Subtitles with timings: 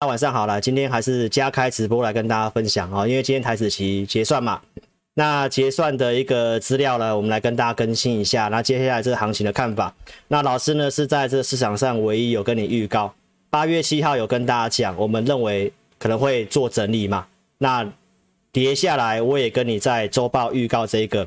[0.00, 4.62] 那晚上好了，今天还是加开直播来跟大家分享啊，因为今天台子期结算嘛，
[5.14, 8.46] 那结算的一个资料呢，我们来跟大家更新一下。
[8.46, 9.92] 那接下来这个行情的看法，
[10.28, 13.12] 那老师呢是在这市场上唯一有跟你预告，
[13.50, 17.26] 八月七号有跟大家讲，我们认为可能会做整理嘛，
[17.58, 17.84] 那
[18.52, 21.26] 跌下来我也跟你在周报预告这个，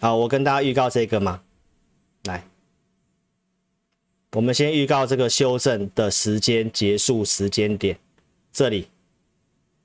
[0.00, 1.40] 好，我跟大家预告这个嘛，
[4.36, 7.96] 我们先预告这个修正的时间结束时间点，
[8.52, 8.86] 这里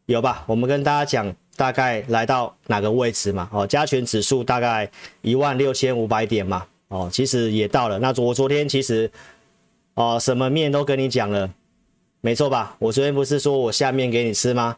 [0.07, 0.43] 有吧？
[0.45, 3.49] 我们跟大家讲大概来到哪个位置嘛？
[3.53, 6.67] 哦，加权指数大概一万六千五百点嘛。
[6.89, 7.97] 哦，其实也到了。
[7.99, 9.09] 那我昨天其实
[9.93, 11.49] 哦，什么面都跟你讲了，
[12.19, 12.75] 没错吧？
[12.77, 14.75] 我昨天不是说我下面给你吃吗？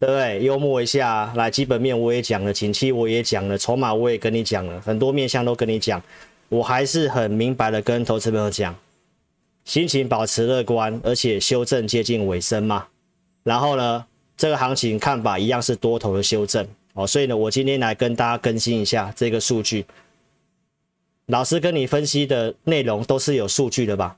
[0.00, 0.42] 对不对？
[0.42, 6.02] 幽默一下，来基本面我也讲了，景气我也讲了，筹码我也跟你讲了，很多面向都跟你讲，
[6.48, 8.74] 我还是很明白的跟投资朋友讲。
[9.64, 12.86] 心情保持乐观，而且修正接近尾声嘛。
[13.42, 14.04] 然后呢，
[14.36, 17.06] 这个行情看法一样是多头的修正哦。
[17.06, 19.84] 所以呢，我今天来跟大家更新一下这个数据。
[21.26, 24.16] 老师跟你分析的内容都是有数据的吧？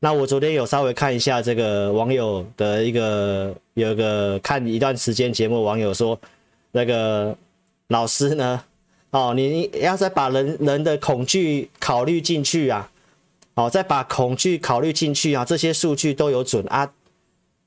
[0.00, 6.20] 那我昨天有稍微看一下这个网友的一个，有一个看一段时间节目，网友说
[6.72, 7.34] 那个
[7.88, 8.62] 老师呢，
[9.12, 12.90] 哦，你要再把人人的恐惧考虑进去啊。
[13.56, 16.92] 好，再把恐惧考虑进去啊，这些数据都有准啊，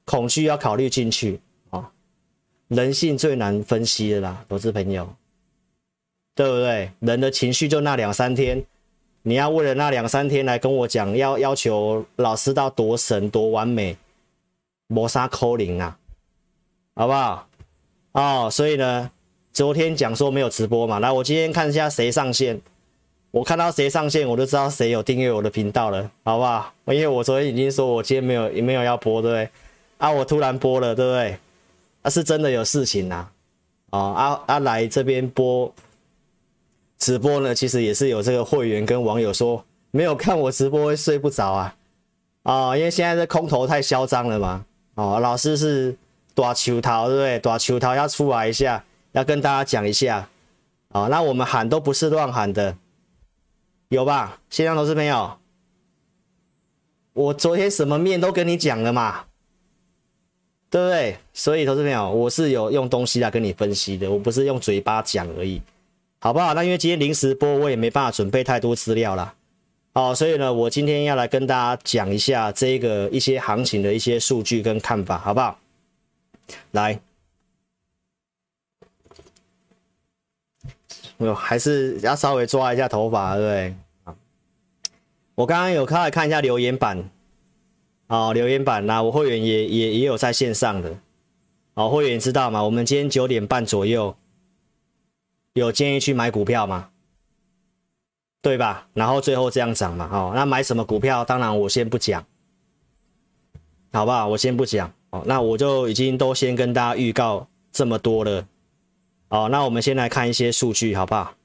[0.03, 1.91] 恐惧要考虑进去啊，
[2.67, 5.15] 人性最难分析的啦，投资朋友，
[6.35, 6.91] 对不对？
[6.99, 8.61] 人的情绪就那两三天，
[9.21, 13.95] 你要为了那两三天来跟我讲，要要求老师到多神多完美，
[14.87, 15.97] 磨砂扣零啊，
[16.95, 17.47] 好不好？
[18.11, 19.09] 哦，所以呢，
[19.53, 22.59] 昨天讲说没有直播嘛，来，我今天看一下谁上线。
[23.37, 26.73] 我看到谁上线，我就知道谁有订阅我的频道了，好不好？
[26.87, 29.49] 因为我昨天已经说我今天没有也没有要播，对不对？
[29.99, 31.37] 啊，我突然播了，对不对？
[32.01, 33.31] 啊，是真的有事情呐、啊。
[33.91, 35.71] 哦，啊啊，来这边播
[36.97, 41.75] 直播呢，其实也是有这个会员跟网友说，没有看我直播会睡不着啊。
[42.41, 44.65] 哦，因为现在这空头太嚣张了嘛。
[44.95, 45.95] 哦，老师是
[46.33, 47.37] 大球桃，对不对？
[47.37, 50.27] 大球桃要出来一下，要跟大家讲一下。
[50.89, 52.75] 哦，那我们喊都不是乱喊的。
[53.89, 55.37] 有吧，线上投资朋友，
[57.13, 59.23] 我昨天什么面都跟你讲了嘛，
[60.69, 61.17] 对不对？
[61.33, 65.61] 所以投资朋友，我是有用东西来跟你分析的，我不是用嘴巴讲而已，
[66.19, 66.53] 好不好？
[66.53, 69.33] 那因为今天临时播，我也没办法准备太多资料啦。
[69.93, 75.57] 好，所以呢，我今天要来跟大家讲一下这个一些行情的一些数据跟看法，好不好？
[76.71, 76.99] 来。
[81.17, 83.75] 我，还是要稍微抓一下头发，对不对？
[85.35, 87.09] 我刚刚有开来看一下留言板，
[88.07, 90.97] 哦，留言板那我会员也也也有在线上的，
[91.75, 92.63] 哦，会员知道吗？
[92.63, 94.15] 我们今天九点半左右
[95.53, 96.89] 有建议去买股票吗？
[98.41, 98.87] 对吧？
[98.93, 101.25] 然后最后这样涨嘛，哦，那买什么股票？
[101.25, 102.25] 当然我先不讲，
[103.91, 104.27] 好不好？
[104.27, 108.47] 我先不讲，哦，那我就已经都先跟大家预告这么多了。
[109.29, 111.35] 好，那我们先来看一些数据，好不好？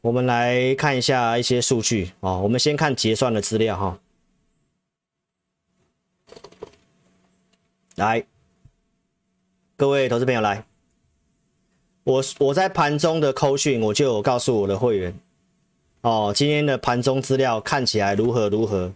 [0.00, 2.40] 我们来看一下一些数据哦。
[2.40, 3.98] 我们先看结算的资料哈。
[7.96, 8.24] 来，
[9.76, 10.64] 各位投资朋友来，
[12.04, 15.12] 我我在盘中的扣讯，我就有告诉我的会员
[16.02, 18.94] 哦，今天的盘中资料看起来如何如何，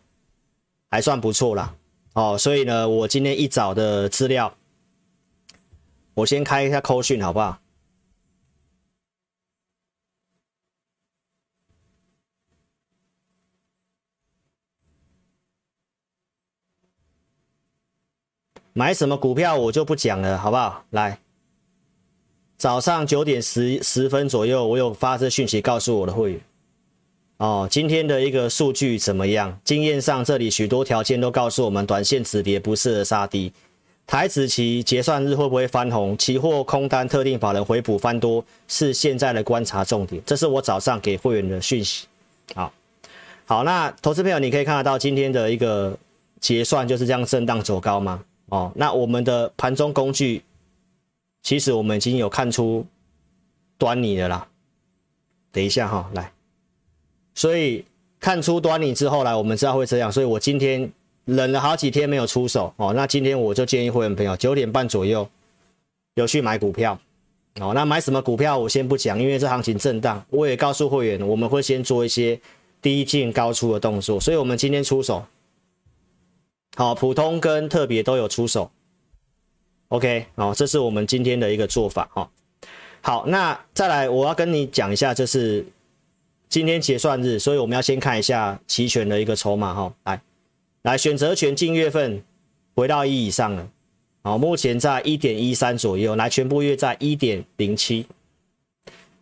[0.89, 1.75] 还算不错啦。
[2.15, 4.55] 哦，所以呢，我今天一早的资料，
[6.15, 7.59] 我先开一下扣讯，好不好？
[18.75, 20.85] 买什么股票我就不讲了，好不好？
[20.91, 21.19] 来，
[22.59, 26.41] 早上九点十十分左右，我有发这讯息告诉我的会员。
[27.43, 29.59] 哦，今天的一个数据怎么样？
[29.65, 33.53] 经验上，这里许多条件都告诉我们，短线止跌不适合杀低。
[34.07, 36.17] 台指期结算日会不会翻红？
[36.17, 40.23] 期货空单特定法人回补翻多，是现在的观察重点。
[40.25, 42.07] 这是我早上给会员的讯息。
[42.55, 42.73] 好，
[43.45, 45.99] 好，那投资朋友，你可以看得到今天的一个
[46.39, 48.23] 结算就是这样震荡走高吗？
[48.51, 50.45] 哦，那我们的盘中工具，
[51.43, 52.87] 其实我们已经有看出
[53.77, 54.47] 端倪的啦。
[55.51, 56.31] 等一下哈，来。
[57.35, 57.85] 所以
[58.21, 60.91] 看出端倪之后来，我们知道会这样，所以我今天
[61.25, 62.93] 忍了好几天没有出手哦。
[62.95, 65.29] 那今天我就建议会员朋友九点半左右
[66.15, 66.99] 有去买股票
[67.61, 67.73] 哦。
[67.75, 72.41] 那买什么股票我先不讲，因为这行情震荡，我也告诉会员我们会先做一些
[72.81, 75.25] 低进高出的动作，所以我们今天出手，
[76.77, 78.71] 好，普通跟特别都有出手
[79.89, 82.31] ，OK，好，这是我们今天的一个做法，哈，
[83.01, 85.65] 好，那再来我要跟你讲一下，就是
[86.53, 90.21] 今天结算日，所以我们要先看一下期权的一个筹码，哈，来，
[90.83, 92.23] 来选择权近月份
[92.75, 93.67] 回到一以上了，
[94.23, 98.07] 好，目前在一点一三左右，来全部月在一点零七，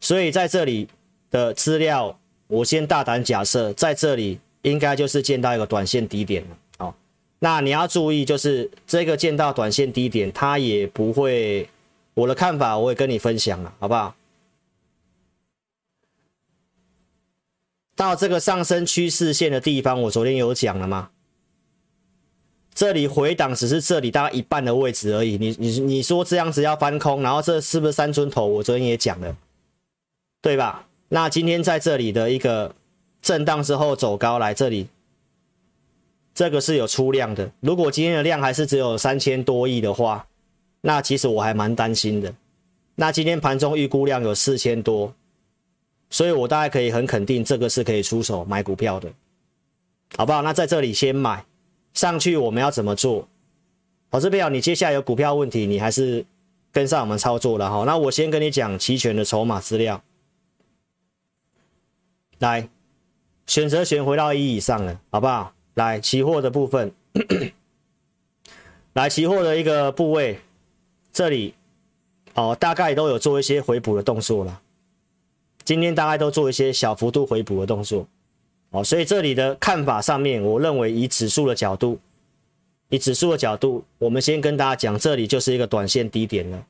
[0.01, 0.89] 所以在这里
[1.31, 2.19] 的资料。
[2.49, 6.57] 我先大胆假设，在这里应该就是见到一个短线低点了。
[6.79, 6.95] 好，
[7.39, 11.69] 那你要注意，就是这个见到短线低点，它也不会，
[12.15, 14.13] 我的看法我也跟你分享了，好不好？
[18.01, 21.11] 到这个上升趋势线的地方，我昨天有讲了吗？
[22.73, 25.37] 这里回档只是这里大概一半的位置而已。
[25.37, 28.47] 你你你说这样子要翻空，然后这是不是三尊头？
[28.47, 29.37] 我昨天也讲了，
[30.41, 30.87] 对吧？
[31.11, 32.75] 那今天在这里的一个
[33.21, 34.89] 震荡之后走高来这里，
[36.35, 37.53] 这个是有出量的。
[37.61, 40.27] 如果今天的量还是只有三千多亿的话，
[40.81, 42.33] 那其实我还蛮担心的。
[42.95, 45.15] 那今天盘中预估量有四千多，
[46.11, 49.11] 所以我大概可以很肯定，这个是可以出手买股票的，
[50.17, 50.43] 好不好？
[50.43, 51.47] 那在这里先买
[51.95, 53.29] 上去，我们要怎么做？
[54.11, 56.27] 好，这边啊，你接下来有股票问题，你还是
[56.73, 57.85] 跟上我们操作了哈。
[57.85, 60.03] 那我先跟你讲期权的筹码资料。
[62.41, 62.69] 来，
[63.47, 65.55] 选择权回到一以上了，好不好？
[65.75, 66.93] 来，期货的部分，
[68.95, 70.41] 来，期货的一个部位，
[71.13, 71.55] 这里
[72.35, 74.61] 哦，大概都有做一些回补的动作了。
[75.71, 78.05] 今天大概都做一些小幅度回补的动作，
[78.71, 81.97] 哦，所以这里的看法上面，我认为以指数的角度，
[82.89, 86.67] 以指数的角度，我们先跟大家讲，这里就是一个短线低点了。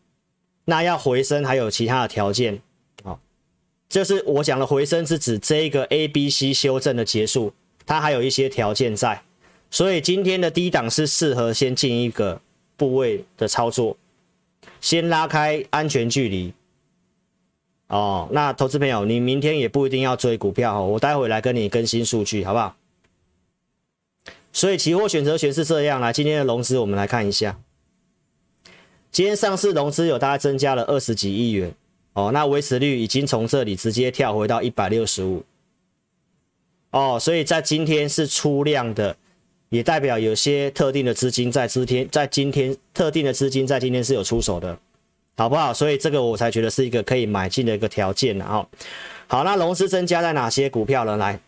[0.66, 2.60] 那要回升还有其他的条件。
[3.02, 3.18] 好
[3.88, 7.54] 就是我讲的回升是指这一个 A、B、C 修正的结束，
[7.86, 9.22] 它还有一些条件在，
[9.70, 12.38] 所以今天的低档是适合先进一个
[12.76, 13.96] 部位的操作，
[14.82, 16.52] 先拉开安全距离。
[17.90, 22.74] 哦，那投资朋友，你明天也不一定要追股票哦，我待会来跟你更新数据，好不好？
[24.52, 27.58] 所以期货选择权是这样啦，今天的融资我们来看一下，
[29.10, 31.74] 今天上市融资有大概增加了二十几亿元。
[32.12, 35.44] 哦，那维持率已经从这里直接跳回到一百六十五，
[36.90, 39.16] 哦，所以在今天是出量的，
[39.68, 44.76] 也代表有些特定的资金在今天，在今天特定的资金在今天是有出手的，
[45.40, 45.72] 好不好？
[45.72, 48.68] 所以这个我才觉得是一个可以买进的一个条件了哦。
[49.26, 51.16] 好，那融资增加在哪些股票呢？
[51.16, 51.40] 来，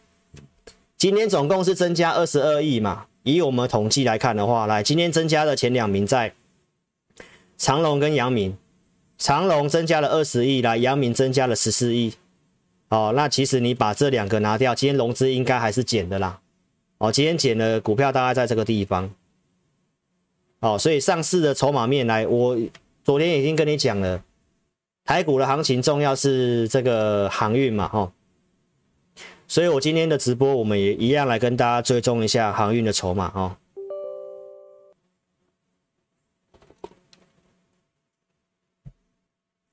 [0.96, 6.32] 今天总共是增加二十二亿嘛，以我们统计来看的话，来，今天增加的前两名在
[7.58, 8.56] 长隆跟阳明。
[9.18, 12.14] 长隆增加了二十亿，来，阳明增加了十四亿，
[12.88, 16.40] 哦，那其实你把这两个拿掉，今天融资应该还是减的啦，
[16.96, 19.14] 哦，今天减的股票大概在这个地方，
[20.60, 22.56] 哦，所以上市的筹码面来，我
[23.04, 24.22] 昨天已经跟你讲了，
[25.04, 28.12] 台股的行情重要是这个航运嘛，哈、哦，
[29.48, 33.56] 所以我今天的直播我们也一样来跟大家追踪一下航运的筹码，哦。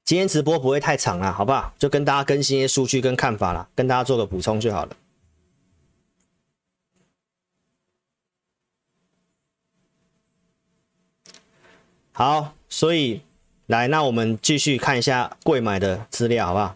[0.03, 1.71] 今天直播不会太长了，好不好？
[1.77, 4.97] 就跟大家更新一些数据跟看法了，跟大家做个补充就好了。
[12.19, 13.21] 好，所以
[13.67, 16.75] 来，那我们继续看一下柜买的资料，好不好？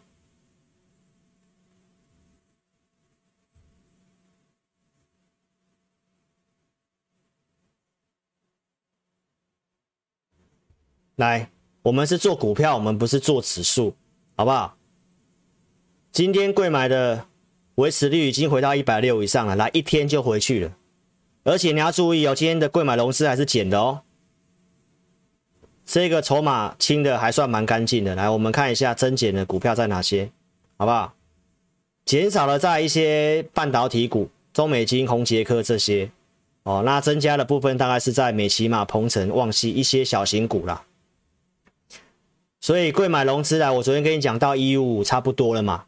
[11.17, 11.50] 来。
[11.81, 13.93] 我们是做股票，我们不是做指数，
[14.38, 14.77] 好不好？
[16.13, 17.25] 今天柜买的
[17.75, 20.77] 维持率已经回到一百六以上了，来一天就回去了。
[21.43, 24.03] 而且你要注意哦，今天的柜买融资还是减的哦。
[25.86, 28.16] 这个筹码清的还算蛮干净的。
[28.16, 30.30] 来，我们看一下增减的股票在哪些，
[30.78, 31.13] 好不好？
[32.06, 36.12] 减少了在一些半导体股，中美金、宏捷科这些
[36.63, 36.84] 哦。
[36.86, 40.84] 那增加的部分大概是在美琪玛、鹏程、旺西一些小型股啦。
[42.60, 45.86] 所以贵买融资来，我昨天跟你讲到一五五差不多了嘛，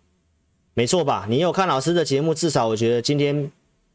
[0.74, 1.26] 没错吧？
[1.30, 3.50] 你有看老师的节目，至少我觉得今天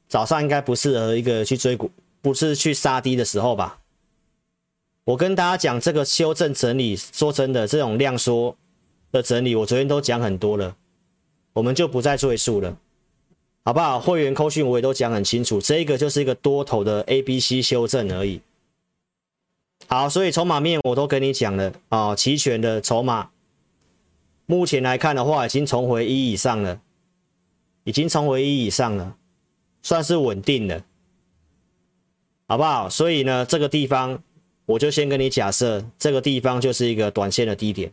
[0.08, 1.90] 早上应该不适合一个去追股，
[2.22, 3.79] 不是去杀低的时候吧？
[5.04, 8.56] 我跟大家讲这个修正整理，说真的，这种量缩
[9.10, 10.76] 的整理，我昨天都讲很多了，
[11.54, 12.76] 我们就不再赘述了，
[13.64, 13.98] 好不好？
[13.98, 18.40] 会员扣讯我也都讲很清楚，这个就是一个多头的 A、B、C 修正而已。
[19.88, 23.30] 好，所以筹码面我都跟你讲了啊，哦，期权的筹码
[24.46, 26.80] 目前来看的话，已经重回一以上了，
[27.84, 29.16] 已经重回一以上了，
[29.82, 30.84] 算是稳定了，
[32.46, 32.88] 好不好？
[32.88, 34.22] 所以呢，这个地方
[34.70, 37.92] 我就先跟你假设，这个地方就是一个短线的低点。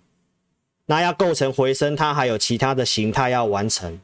[0.86, 4.00] 那要构成回升，它还有其他的形态要完成。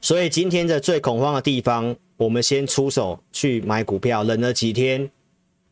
[0.00, 5.08] 所以今天的最恐慌的地方，我们先出手去买股票，忍了几天，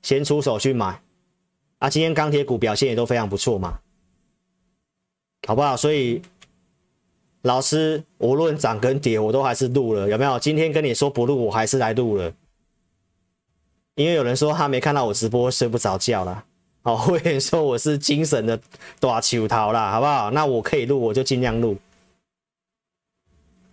[0.00, 1.02] 先出手去买。
[1.78, 3.81] 啊，今天钢铁股表现也都非常不错嘛，
[5.49, 5.76] 好不好？
[5.76, 6.23] 所以
[7.43, 10.38] 老师无论涨跟跌，我都还是录了，有没有？
[10.38, 12.33] 今天跟你说不录，我还是来录了，
[13.99, 16.45] 因为有人说他没看到我直播睡不着觉了，
[16.85, 18.59] 哦， 会员说我是精神的
[19.00, 20.31] 大球头啦，好不好？
[20.31, 21.76] 那我可以录，我就尽量录。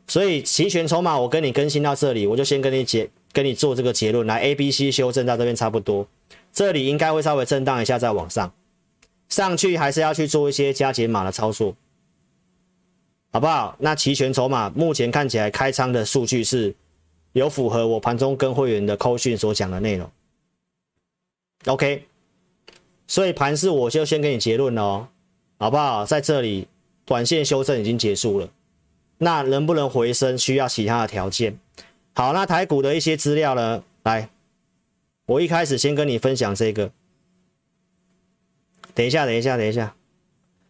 [0.07, 4.25] 所以期权筹码我跟你更新到这里，我就先跟你结，跟你做这个结论。
[4.25, 6.07] 来，A、B、C 修正到这边差不多，
[6.51, 8.51] 这里应该会稍微震荡一下再往上，
[9.29, 11.75] 上去还是要去做一些加减码的操作，
[13.31, 13.75] 好不好？
[13.77, 16.73] 那期权筹码目前看起来开仓的数据是
[17.35, 20.09] 有符合我盘中跟会员的扣讯所讲的内容。
[21.65, 22.05] OK，
[23.07, 25.07] 所以盘是我就先给你结论了哦，
[25.57, 26.05] 好不好？
[26.05, 26.69] 在这里
[27.03, 28.49] 短线修正已经结束了。
[29.17, 31.59] 那能不能回升，需要其他的条件。
[32.13, 33.83] 好，那台股的一些资料呢？
[34.03, 34.29] 来，
[35.25, 36.89] 我一开始先跟你分享这个。
[38.93, 39.93] 等一下，等一下，等一下，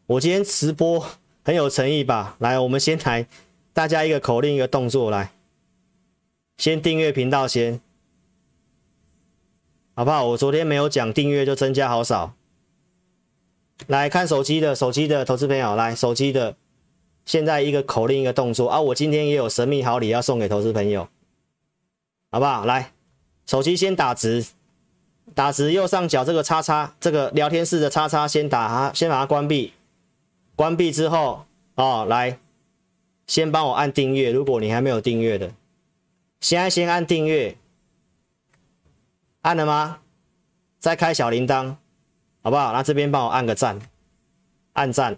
[0.07, 1.05] 我今天直播
[1.43, 2.35] 很有诚意吧？
[2.39, 3.27] 来，我们先来，
[3.71, 5.31] 大家一个口令，一个动作，来，
[6.57, 7.81] 先订阅频道先，
[9.93, 10.25] 好不好？
[10.27, 12.33] 我昨天没有讲订阅就增加好少。
[13.87, 16.55] 来看手机的，手机的投资朋友，来手机的。
[17.25, 18.79] 现在一个口令一个动作啊！
[18.79, 21.09] 我今天也有神秘好礼要送给投资朋友，
[22.31, 22.65] 好不好？
[22.65, 22.93] 来，
[23.47, 24.45] 手机先打直，
[25.33, 29.73] 打直右上角这个叉叉，这个聊天室的叉叉先打它，先把它关闭。
[30.55, 32.39] 关闭之后哦，来，
[33.25, 34.31] 先帮我按订阅。
[34.31, 35.51] 如果你还没有订阅的，
[36.45, 37.57] 现在先按订阅，
[39.41, 39.97] 按了吗？
[40.77, 41.77] 再开小铃铛，
[42.43, 42.71] 好不好？
[42.71, 43.79] 那这边帮我按个赞，
[44.73, 45.17] 按赞，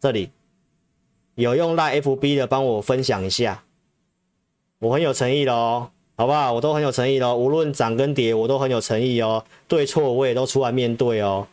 [0.00, 0.30] 这里。
[1.34, 3.64] 有用赖 FB 的帮我分享一下，
[4.78, 6.54] 我很有诚意的哦，好不好？
[6.54, 9.44] 我都很有诚意的哦，无论涨跟跌，我都很有诚意哦。
[9.68, 11.46] 对错我也都出来面对哦，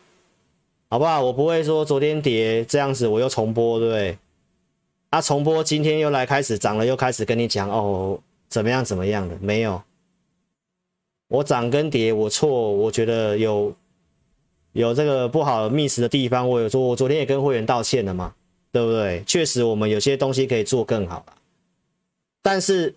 [0.88, 1.20] 好不好？
[1.20, 4.18] 我不会说昨天跌这样子我又重播，对不对？
[5.10, 8.18] 啊，重播今天又来开始涨了，又开始跟你讲哦，
[8.50, 9.38] 怎么样怎么样的？
[9.40, 9.82] 没有，
[11.28, 13.74] 我涨跟跌我错，我觉得有
[14.72, 18.34] 有这个不好 miss 的地方，我有说，我昨天也跟会员道歉了嘛。
[18.72, 19.24] 对不对？
[19.26, 21.26] 确实，我们有些东西可以做更好。
[22.40, 22.94] 但是，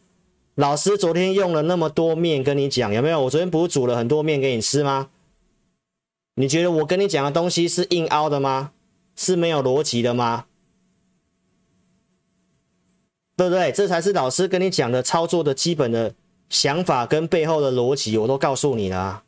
[0.53, 3.23] 老师昨天用了那么多面跟你讲，有没有？
[3.23, 5.09] 我昨天不是煮了很多面给你吃吗？
[6.35, 8.71] 你觉得我跟你讲的东西是硬凹的吗？
[9.15, 10.45] 是没有逻辑的吗？
[13.35, 13.71] 对不对？
[13.71, 16.13] 这才是老师跟你讲的操作的基本的
[16.49, 19.23] 想法跟背后的逻辑，我都告诉你了。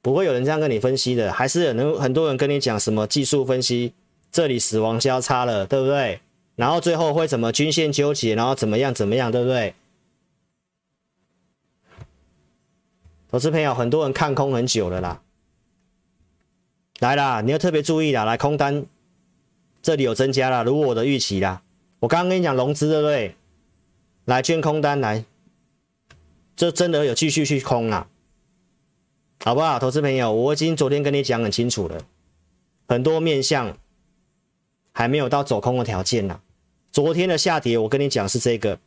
[0.00, 3.94] 不会有人这样跟你分析的，还是有人很多人跟你讲什么技术分析，
[4.32, 6.20] 这里死亡交叉了，对不对？
[6.56, 9.74] 然后最后会怎么均线纠结，然后怎么样怎么样，对不对？
[13.30, 15.22] 投资朋友，很多人看空很久了啦，
[16.98, 18.84] 来啦，你要特别注意啦，来空单，
[19.82, 21.62] 这里有增加了，如果我的预期啦。
[21.98, 23.36] 我刚刚跟你讲融资，对不对？
[24.24, 25.24] 来捐空单来，
[26.54, 28.08] 这真的有继续去空啊。
[29.44, 32.04] 好不好，投资朋友，我已经昨天跟你讲很清楚了，
[32.86, 33.76] 很多面向
[34.92, 36.40] 还没有到走空的条件呢。
[36.92, 38.78] 昨天的下跌，我跟你讲是这个，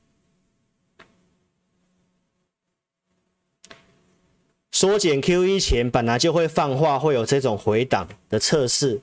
[4.72, 9.02] 缩减 QE 前本来就会放话，会有这种回档的测试。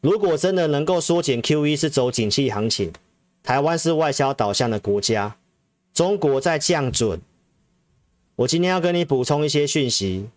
[0.00, 2.92] 如果真的能够缩减 QE，是走景气行情。
[3.42, 5.36] 台湾是外销导向的国家，
[5.94, 7.20] 中国在降准。
[8.36, 10.28] 我今天要跟你补充一些讯息。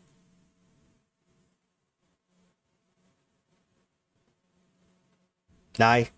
[5.78, 6.12] 来，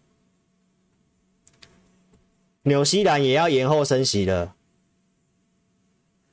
[2.63, 4.53] 纽西兰也要延后升息了，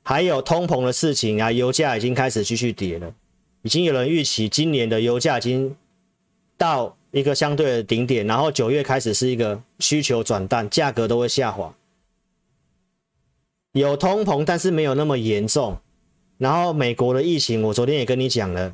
[0.03, 3.15] 还有通膨的事情啊，油价已经开始继续跌了，
[3.61, 5.75] 已经有人预期今年的油价已经
[6.57, 11.71] 到一个相对的顶点，然后九月开始是一个需求转淡，价格都会下滑。
[13.73, 15.77] 有通膨，但是没有那么严重。
[16.39, 18.73] 然后美国的疫情，我昨天也跟你讲了。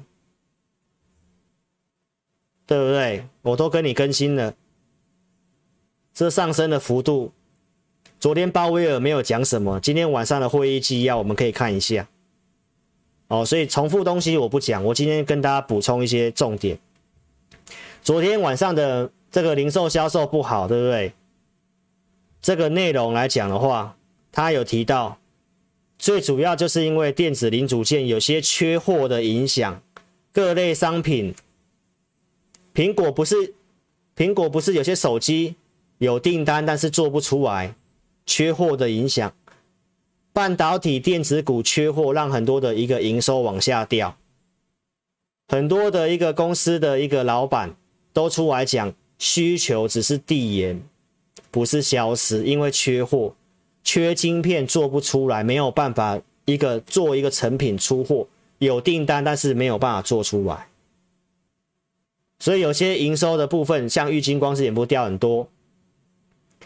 [2.66, 3.28] 对不对？
[3.42, 4.54] 我都跟你更新了，
[6.14, 7.34] 这上升的幅度，
[8.20, 12.08] 昨天鲍威尔没有讲什么，今天晚上的会议纪要我们可以看一下。
[13.28, 16.80] 哦，所以重复东西我不讲，我今天跟大家补充一些重点。
[18.10, 21.14] 昨天晚上的这个零售销售不好，对不对？
[22.42, 23.98] 这个内容来讲的话，
[24.32, 25.20] 他有提到，
[26.00, 29.84] 最主要就是因为电子零组件有些缺货的影响，
[30.34, 31.36] 各类商品，
[32.74, 33.54] 苹果不是
[34.16, 35.54] 苹果不是有些手机
[36.00, 37.76] 有订单，但是做不出来，
[38.26, 39.32] 缺货的影响，
[40.34, 44.18] 半导体电子股缺货，让很多的一个营收往下掉，
[45.48, 47.76] 很多的一个公司的一个老板
[48.14, 50.82] 都出来讲，需求只是递延。
[51.52, 53.34] 不是消失，因为缺货，
[53.84, 58.28] 缺晶片做不出来，没有办法一个做一个成品出货，
[58.60, 60.68] 有订单但是没有办法做出来，
[62.38, 65.48] 所以有些营收的部分，像玉晶光是也不掉很多。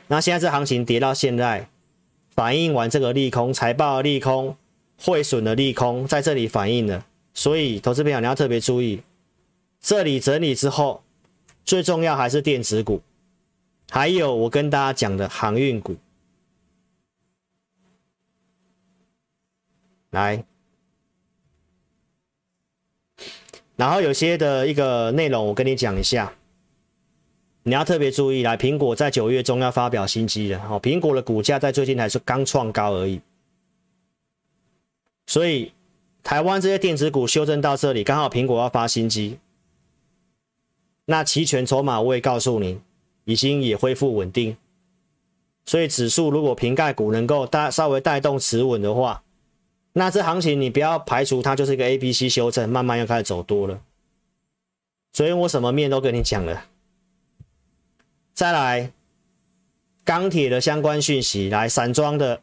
[0.07, 1.69] 那现在这行情跌到现在，
[2.31, 4.57] 反映完这个利空，财报的利空，
[4.99, 8.99] 汇损的利空在这里反映了，所以投资朋友你要特别注意，
[9.79, 11.02] 这里整理之后，
[11.63, 13.01] 最重要还是电子股。
[13.89, 15.95] 还有我跟大家讲的航运股，
[20.09, 20.43] 来，
[23.75, 26.33] 然后有些的一个内容我跟你讲一下，
[27.61, 28.41] 你要特别注意。
[28.41, 33.21] 来，苹果在九月中要发表新机了，哦，苹果的股价在最近还是刚创高而已，
[35.27, 35.71] 所以
[36.23, 39.37] 台湾这些电子股修正到这里，刚好苹果要发新机，
[41.05, 42.81] 那期权筹码我也告诉你。
[43.25, 44.57] 已经也恢复稳定，
[45.63, 49.23] 所以指数如果瓶盖股能够带稍微带动持稳的话，
[49.93, 53.79] 那这行情你不要排除它就是一个 A、B、C 修正，慢慢又开始走多了。
[55.13, 56.65] 所以我什么面都跟你讲了。
[58.33, 58.91] 再来，
[60.03, 62.41] 钢铁的相关讯息，来散装的，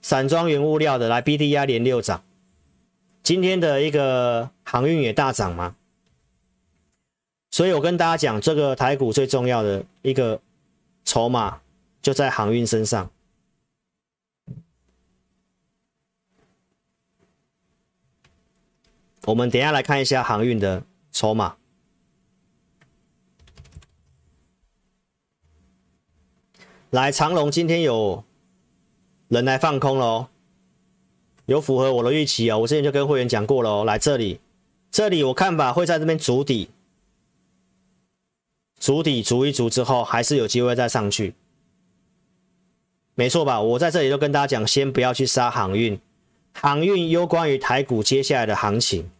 [0.00, 2.24] 散装原物料的，来 BDI 连六涨，
[3.22, 5.76] 今天的一个航运也大涨吗？
[7.54, 10.40] 所以我跟大家讲，这个台股最重要的一个
[11.04, 11.60] 筹码
[12.02, 13.08] 就在航运身上。
[19.26, 21.54] 我们等下来看一下航运的筹码。
[26.90, 28.24] 来，长荣今天有
[29.28, 30.28] 人来放空了哦，
[31.46, 32.58] 有符合我的预期哦。
[32.58, 33.84] 我之前就跟会员讲过了哦。
[33.84, 34.40] 来这里，
[34.90, 36.68] 这里我看法会在这边筑底。
[38.84, 41.32] 筑底筑一筑之后，还是有机会再上去，
[43.14, 43.58] 没错吧？
[43.58, 45.98] 我在这里就跟大家讲，先不要去杀航运，
[46.52, 49.10] 航运攸关于台股接下来的行情。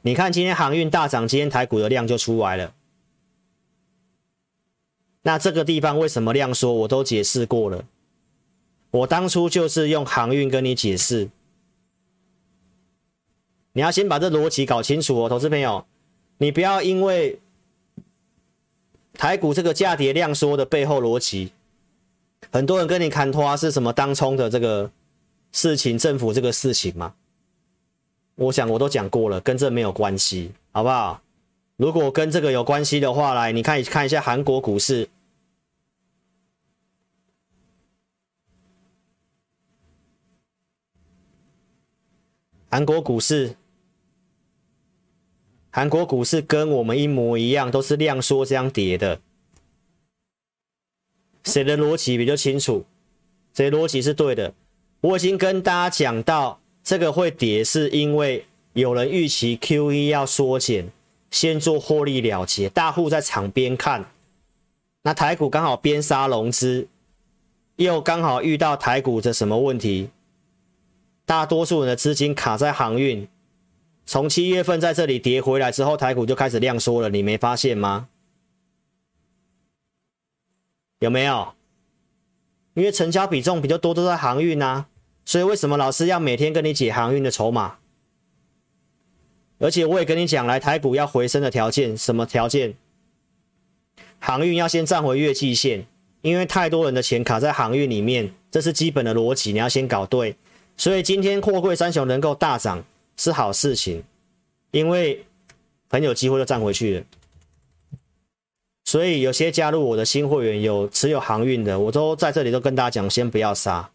[0.00, 2.72] 你看今天航运大涨，今天台股的量就出来了。
[5.20, 6.72] 那这个地方为什么量缩？
[6.72, 7.84] 我都解释过了。
[8.92, 11.28] 我当初就是用航运跟你解释，
[13.74, 15.84] 你要先把这逻辑搞清楚哦，投资朋友，
[16.38, 17.38] 你不要因为。
[19.18, 21.52] 台股这个价跌量缩的背后逻辑，
[22.52, 24.88] 很多人跟你看拖是什么当冲的这个
[25.50, 27.16] 事情，政府这个事情吗？
[28.36, 31.20] 我想我都讲过了，跟这没有关系，好不好？
[31.76, 35.08] 如果跟这个有关系的话，来，你看看一下韩国股市，
[42.70, 43.56] 韩国股市。
[45.78, 49.20] 韩国股市跟我们一模一样，都是量缩这样跌的。
[51.44, 52.84] 谁的逻辑比较清楚？
[53.54, 54.52] 谁逻辑是对的？
[55.02, 60.90] 我已经跟大家讲到，这个会跌，是因为有人预期 QE 要缩减，
[61.30, 64.10] 先做获利了结，大户在场边看。
[65.04, 66.88] 那台股刚好边杀融资，
[67.76, 70.10] 又刚好遇到台股的什么问题？
[71.24, 73.28] 大多数人的资金卡在航运。
[74.08, 78.08] 从七月份在这里跌回来之后，台股就开始量缩了，你没发现吗？
[81.00, 81.52] 有没有？
[82.72, 84.86] 因为成交比重比较多都在航运啊，
[85.26, 87.76] 所以为什么老师要每天跟你解航运的筹码？
[89.58, 92.74] 而且我也跟你讲，来台股要回升的条件，什么条件？
[94.18, 95.84] 航运要先站回月季线，
[96.22, 100.34] 因为太多人的钱卡在航运里面，这是基本的逻辑，你要先搞对。
[100.78, 102.82] 所以今天货柜三雄能够大涨。
[103.18, 104.02] 是好事情，
[104.70, 105.26] 因为
[105.90, 107.04] 很有机会就站回去了。
[108.84, 113.90] 所以有些加入我的新会员有持有航运的，我都在这里都跟大家讲，先不要杀。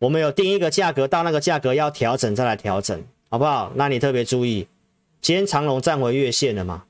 [0.00, 3.70] 我们有定一个价格，到那个价格要调整再来调整，好不好？
[3.76, 4.66] 那你特别注意，
[5.20, 6.84] 今天长荣站回月线了嘛？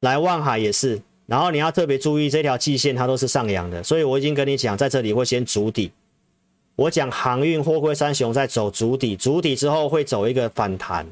[0.00, 5.90] 来万海也是，然后你要特别注意这条季线，它都是上扬的，所以我已经跟你讲，在这里会先筑底。
[6.78, 11.08] 我讲航运货柜三雄在走筑底，筑底之后会走一个反弹，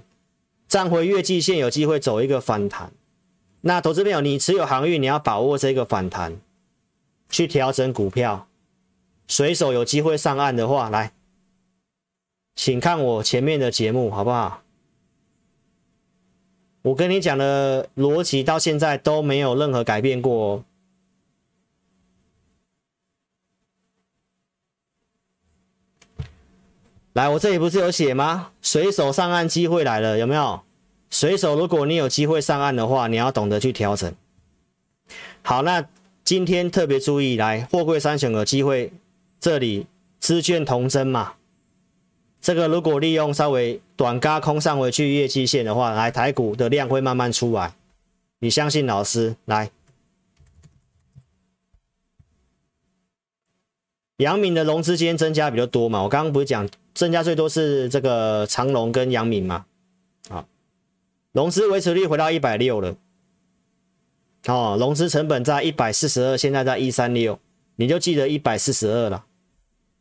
[0.69, 2.93] 站回月季线有机会走一个反弹。
[3.63, 6.41] 那投资朋友，你持有航运，你要把握这个反弹，
[7.29, 8.47] 去调整股票，
[9.27, 11.13] 随手有机会上岸的话，来，
[12.55, 14.63] 请看我前面的节目，好不好？
[16.83, 20.65] 我跟你讲的逻辑到现在都没有任何改变过哦。
[27.17, 28.51] 来，我这里不是有写吗？
[28.61, 30.61] 随手上岸机会来了，有没有？
[31.09, 34.13] 随手，如果你有机会上岸的话，你要懂得去调整。
[35.41, 35.83] 好，那
[36.23, 38.93] 今天特别注意，来货柜三雄有机会，
[39.41, 39.87] 这里
[40.21, 41.33] 资券同增嘛。
[42.43, 47.73] 这个如果利用稍微短轧空上回去月季线的话，来台股的量会慢慢出来。
[48.41, 49.35] 你相信老师？
[49.47, 49.71] 来，
[54.19, 56.03] 阳明的融资今天增加比较多嘛？
[56.03, 59.67] 我刚刚不是讲增加最多是这个长隆跟阳明嘛？
[61.33, 62.97] 融资维持率回到一百六了，
[64.47, 67.39] 哦，融资成本在一百四十二，现在在一三六，
[67.75, 69.27] 你就记得一百四十二了，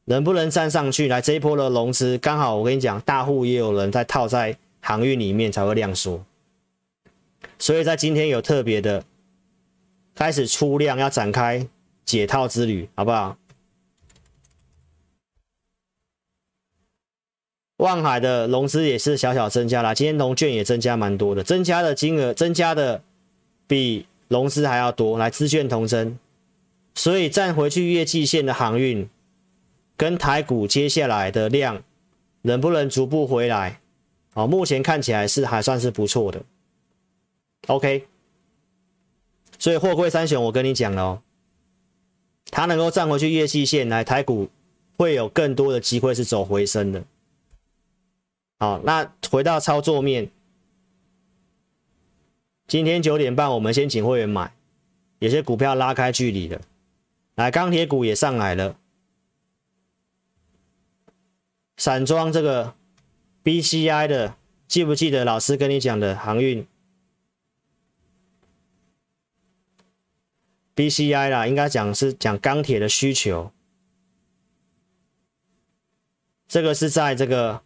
[0.06, 1.10] 能不能站上去？
[1.10, 6.24] 来这一波的融资，刚好我跟你讲，大户也有人在套在航运里面才会量缩，
[7.60, 9.04] 所以在今天有特别的
[10.16, 11.68] 开始出量，要展开
[12.06, 13.36] 解套之旅，好不好？
[17.78, 23.02] 万海的融资也是小小增加了，今天融券也增加蛮多的，增加的金额增加的
[23.68, 26.18] 比融资还要多，来资券同增，
[26.94, 29.10] 所以站回去月季线的航运
[29.98, 31.84] 跟台股接下来的量
[32.44, 33.82] 能不能逐步回来？
[34.36, 36.42] 哦，目前看起来是还算是不错的。
[37.68, 38.06] OK，
[39.60, 41.22] 所以货柜三雄我跟你讲了哦，
[42.52, 44.50] 它能够站回去月季线来，台股
[44.98, 47.04] 会有更多的机会是走回升的。
[48.58, 50.32] 好，那回到操作面，
[52.66, 54.56] 今天九点半我们先请会员买，
[55.20, 56.62] 有些股票拉开距离了，
[57.36, 58.78] 来钢铁股也上来了，
[61.76, 62.74] 散装这个
[63.44, 64.38] BCI 的，
[64.70, 66.66] 记不记得老师跟你讲的航运
[70.78, 73.52] BCI 啦，应该讲是讲钢铁的需求，
[76.48, 77.65] 这个是在这个。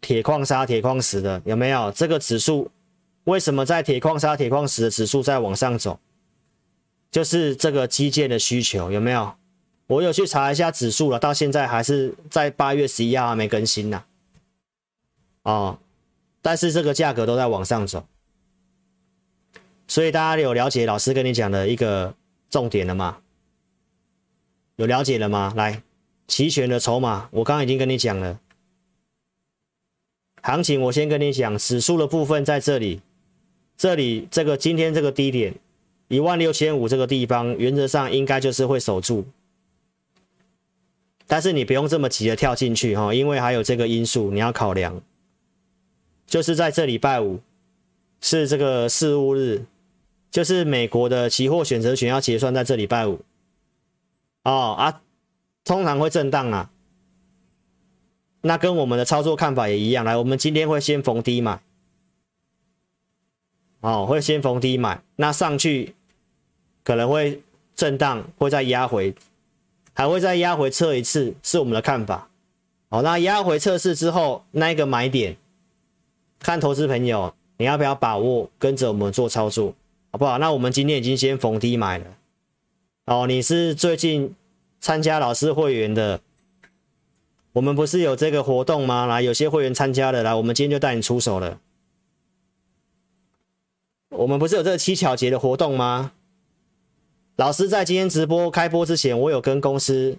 [0.00, 1.90] 铁矿砂、铁矿石的有没有？
[1.92, 2.70] 这个指数
[3.24, 5.98] 为什么在铁矿砂、铁矿石的指数在往上走？
[7.10, 9.34] 就是这个基建的需求有没有？
[9.86, 14.04] 我有去查一下指数了，到现在还是在八月十一号还没更新呢。
[15.44, 15.78] 哦，
[16.42, 18.06] 但是这个价格都在往上走，
[19.86, 22.14] 所以大家有了解老师跟你讲的一个
[22.50, 23.16] 重点了吗？
[24.76, 25.54] 有了解了吗？
[25.56, 25.82] 来，
[26.26, 28.38] 期权的筹码，我刚刚已经跟你讲了。
[30.48, 33.02] 行情我先跟你讲，指数的部分在这里，
[33.76, 35.54] 这里这个今天这个低点
[36.08, 39.26] 一万六千五这个地方，原则上应该就是会守住，
[41.26, 45.02] 但是你不用这么急的跳进去哈，因为还有这个因素你要考量，
[46.26, 47.40] 就是在这礼拜五
[48.22, 49.66] 是这个事务日，
[50.30, 53.20] 就是美国的期货选择权要结算在这礼拜五，
[54.44, 55.02] 哦啊，
[55.62, 56.70] 通常会震荡啊。
[58.48, 61.60] 那跟我们的操作看法也一样，来，我们今天会先逢低买，
[63.80, 65.94] 哦，会先逢低买，那上去
[66.82, 67.42] 可能会
[67.76, 69.14] 震荡，会再压回，
[69.92, 72.30] 还会再压回测一次，是我们的看法。
[72.88, 75.36] 哦，那压回测试之后，那一个买点，
[76.38, 79.74] 看投资朋友你要不要把握，跟着我们做操作，
[80.10, 80.38] 好不好？
[80.38, 82.06] 那我们今天已经先逢低买了，
[83.04, 84.34] 哦，你是最近
[84.80, 86.18] 参加老师会员的。
[87.52, 89.06] 我们不是有这个活动吗？
[89.06, 91.58] 来，有些会员参加了，来，我们今天就带你出手了。
[94.10, 96.12] 我们不是有这个七巧节的活动吗？
[97.36, 100.18] 老师在今天直播开播之前，我有跟公司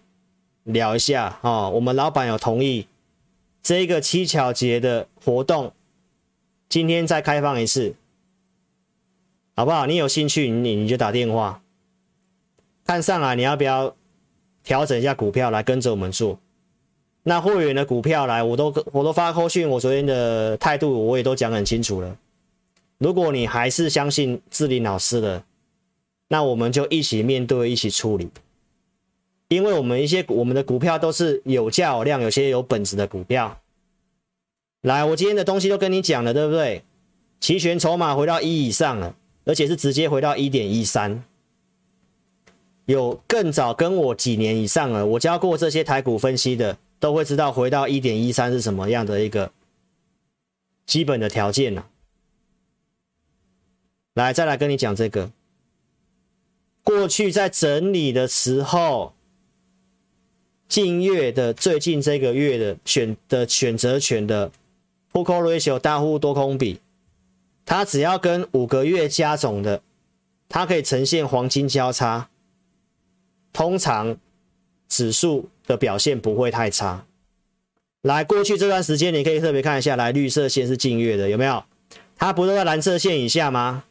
[0.63, 2.87] 聊一下哦，我们老板有同意
[3.61, 5.73] 这个七巧节的活动，
[6.67, 7.93] 今天再开放一次，
[9.55, 9.85] 好不好？
[9.85, 11.61] 你有兴趣，你你就打电话，
[12.85, 13.95] 看上来你要不要
[14.63, 16.39] 调整一下股票来跟着我们做？
[17.29, 22.17] 那会员的股票来，我都我都发扣讯，我昨天的态度我也都讲很清楚了。
[22.97, 25.43] 如果你还是相信志林老师的，
[26.29, 28.31] 那我们就一起面对，一起处理。
[29.47, 33.59] 因为我们一些我们的股票都是有价有量，有些有本质的股票。
[34.81, 36.81] 来，我今天的东西都跟你讲了，对不对？
[37.39, 39.13] 期权筹码回到一以上了，
[39.45, 41.23] 而且是直接回到一点一三。
[42.87, 46.75] 有更早跟我几年以上了，我教过这些台股分析的。
[46.99, 49.51] 都会知道回到一点一三是什么样的一个
[50.85, 51.85] 基本的条件呢、
[54.13, 55.31] 来，再来跟你讲这个。
[56.83, 59.13] 过去在整理的时候，
[60.67, 64.51] 近月的最近这个月的选的选择权的
[65.13, 66.79] Put Call Ratio 大户多空比，
[67.65, 69.83] 它只要跟五个月加总的，
[70.47, 72.29] 它可以呈现黄金交叉，
[73.53, 74.17] 通常
[74.87, 77.05] 指数的表现不会太差。
[78.01, 81.63] 来，过去这段时间你可以特别看一下，来绿色线是近月的，有没有？
[82.17, 83.83] 它不是在蓝色线以下吗？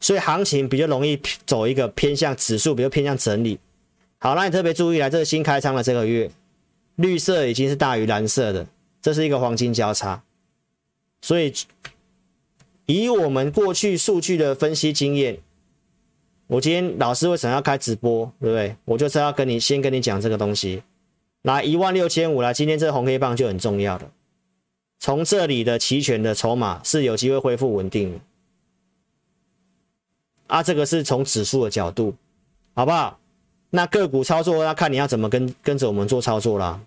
[0.00, 3.58] 所以行情比较容易走一个偏向指数，比较偏向整理。
[4.18, 6.30] 好，那你特别注意来，这个新开仓的这个月，
[6.96, 8.66] 绿色已经是大于蓝色的，
[9.00, 10.22] 这是一个黄金交叉。
[11.22, 11.54] 所以
[12.86, 15.38] 以我们过去数据的分析经验，
[16.52, 18.76] 我今天老师为什么要开直播，对不对？
[18.84, 20.82] 我就是要跟你先跟你讲这个东西。
[21.40, 24.10] 来一万六千五来，今天这个红黑棒就很重要了。
[24.98, 28.20] 从这里的期权的筹码是有机会恢复稳定。
[30.48, 32.14] 啊，这个是从指数的角度，
[32.74, 33.18] 好不好？
[33.70, 36.78] 那个股操作要看你要怎么跟跟着我们做操作啦。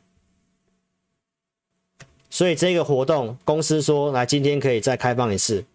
[2.30, 5.66] 所以这个活动公司说，来今天可以再开放一次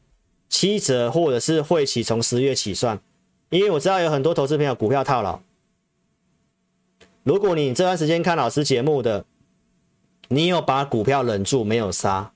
[0.49, 3.01] 七折，或者是会期从十月起算。
[3.51, 5.41] 因为我知道有很多投资朋友股票套牢，
[7.25, 9.25] 如果你这段时间看老师节目的，
[10.29, 12.33] 你有把股票忍住没有杀，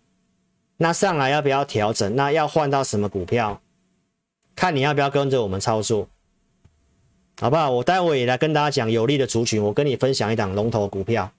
[0.77, 2.17] 那上来要不要调整？
[2.17, 3.61] 那要换到什么股票？
[4.57, 6.09] 看你要不要跟着我们操作，
[7.41, 7.71] 好不好？
[7.71, 11.31] 我待会也来跟大家讲有利的族群，我跟你分享一档龙头股票，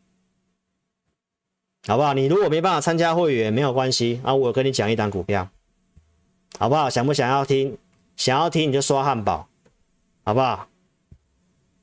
[1.86, 2.14] 好不好？
[2.14, 5.50] 你如果没办法参加会员没有关系啊，我跟你讲一档股票，
[6.58, 6.90] 好不好？
[6.90, 7.78] 想不想要听？
[8.16, 9.50] 想要听你就刷汉堡，
[10.26, 10.68] 好不好？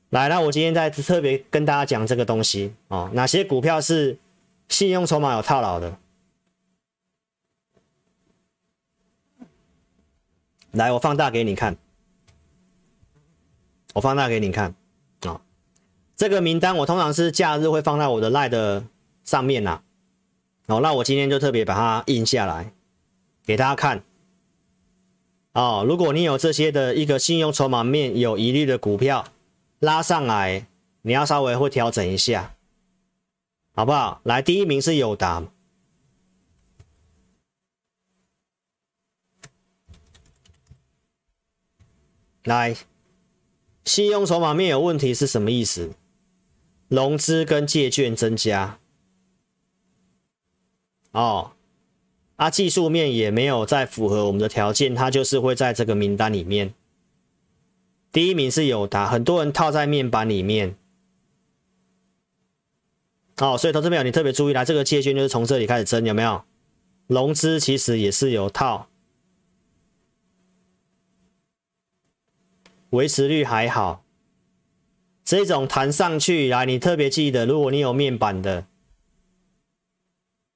[0.09, 4.19] 来，那我今天再特别跟大家讲这个东西哦，哪些股票是
[4.67, 5.97] 信用筹码有套牢的？
[10.71, 11.77] 来，我放大给你看。
[13.93, 14.71] 我放大给你看
[15.21, 15.41] 啊、哦，
[16.15, 18.83] 这个名单我通常是假日会放在我的 LINE 的
[19.23, 19.83] 上面呐、啊。
[20.67, 22.73] 哦，那我今天就特别把它印下来
[23.45, 24.03] 给大家看。
[25.53, 29.27] 哦，如果你有这些的一个信用筹码面有疑虑的股票
[29.79, 30.67] 拉上来，
[31.03, 32.55] 你要稍微会调整一下，
[33.73, 34.19] 好不好？
[34.23, 35.43] 来，第一名是友达。
[42.43, 42.75] 来，
[43.85, 45.93] 信用筹码面有问题是什么意思？
[46.89, 48.79] 融资跟借券增加，
[51.11, 51.52] 哦，
[52.35, 56.73] 啊，技术面也没有再符合我们的条件，它就是会在这个名单里面。
[58.11, 60.75] 第一名是友达，很多人套在面板里面，
[63.37, 66.43] 哦，所以投资朋友你特别注意啦，这个借券就是从这里开始增，有没有？
[67.07, 68.87] 融资其实也是有套。
[72.91, 74.03] 维持率还好，
[75.25, 78.67] 这种弹上去来，你特别记得，如果你有面板的，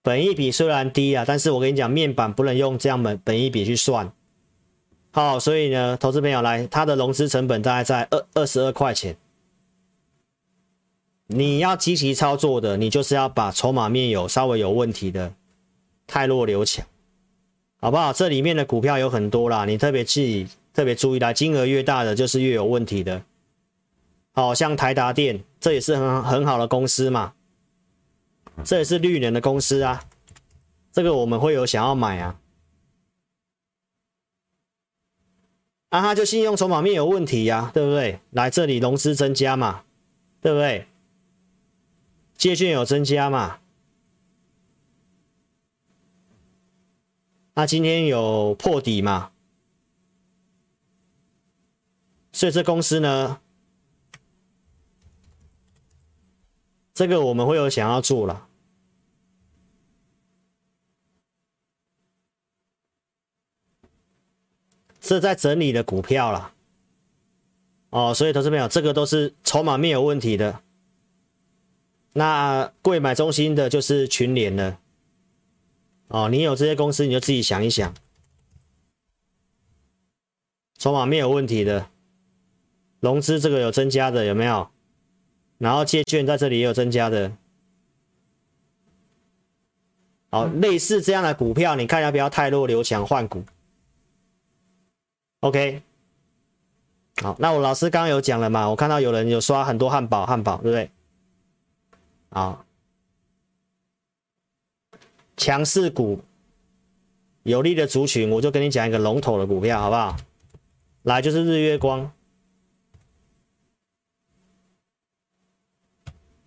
[0.08, 4.10] 本益比虽然低啊，但是我跟你讲，面板不能用这样本本益比去算。
[5.12, 9.18] 好，所以呢，投资朋友来，它的融资成本大概在二二十二块钱。
[11.26, 15.34] 你要积极操作的，你就是要把筹码面有稍微有问题的，
[16.08, 16.86] 汰弱留强，
[17.82, 18.14] 好不好？
[18.14, 20.48] 这里面的股票有很多啦，你特别记。
[20.74, 23.24] 特别注意啦，金额越大的就是越有问题的。
[24.32, 27.34] 好像台达电，这也是很很好的公司嘛，
[28.64, 30.04] 这也是绿能的公司啊，
[30.92, 32.40] 这个我们会有想要买啊。
[35.90, 38.20] 啊，它就信用筹码面有问题呀、啊，对不对？
[38.32, 39.86] 来这里融资增加嘛，
[40.42, 40.88] 对不对？
[42.36, 43.60] 借券有增加嘛？
[47.54, 49.32] 那今天有破底嘛？
[52.34, 53.40] 所以这公司呢，
[56.94, 58.47] 这个我们会有想要做了。
[65.08, 66.52] 这在整理的股票了，
[67.92, 70.60] 哦，所以投资朋友，这个都是筹码面有问题的。
[72.12, 74.78] 那贵买中心的就是群联了，
[76.10, 77.94] 哦，你有这些公司，你就自己想一想，
[80.78, 81.88] 筹码面有问题的。
[83.00, 84.70] 融资这个有增加的有没有？
[85.58, 87.32] 然后借券在这里也有增加的。
[90.30, 93.44] 好，类似这样的股票，你看要不要太弱留强换股
[95.42, 95.82] ？OK。
[97.24, 98.70] 好，那我老师刚刚有讲了嘛？
[98.70, 100.92] 我看到有人有刷很多汉堡，汉堡对不对？
[102.30, 102.64] 好，
[105.36, 106.22] 强势股
[107.42, 110.16] 有利的族群，我就跟你讲一个龙头的股票，好不好？
[111.02, 112.12] 来就是日月光，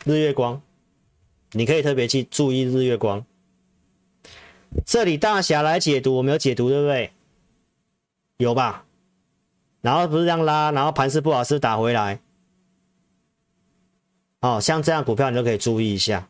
[0.04, 0.62] 日月光，
[1.52, 3.24] 你可以特别去注意日月光。
[4.86, 7.10] 这里大侠来解读，我没有解读，对不对？
[8.40, 8.86] 有吧？
[9.82, 12.18] 然后不是这样拉，然后盘势不好是打回来。
[14.40, 16.26] 哦，像这样股票你就可以注意一下。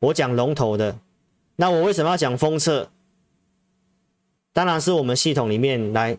[0.00, 0.98] 我讲龙头的，
[1.54, 2.90] 那我为什么要讲封测？
[4.52, 6.18] 当然是我们系统里面来。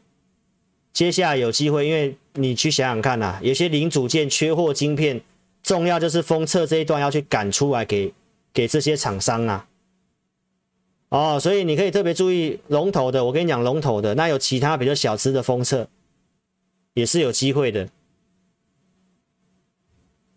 [0.93, 5.21] 接下来有机会，因为你去想想看呐、有些零组件缺货晶片，
[5.61, 8.13] 重要就是封测这一段要去赶出来给
[8.53, 9.67] 给这些厂商啊。
[11.15, 15.87] 哦，所以你可以特别注意龙头的，我跟你讲龙头的，那有其他比较小资的封测，
[16.93, 17.87] 也是有机会的，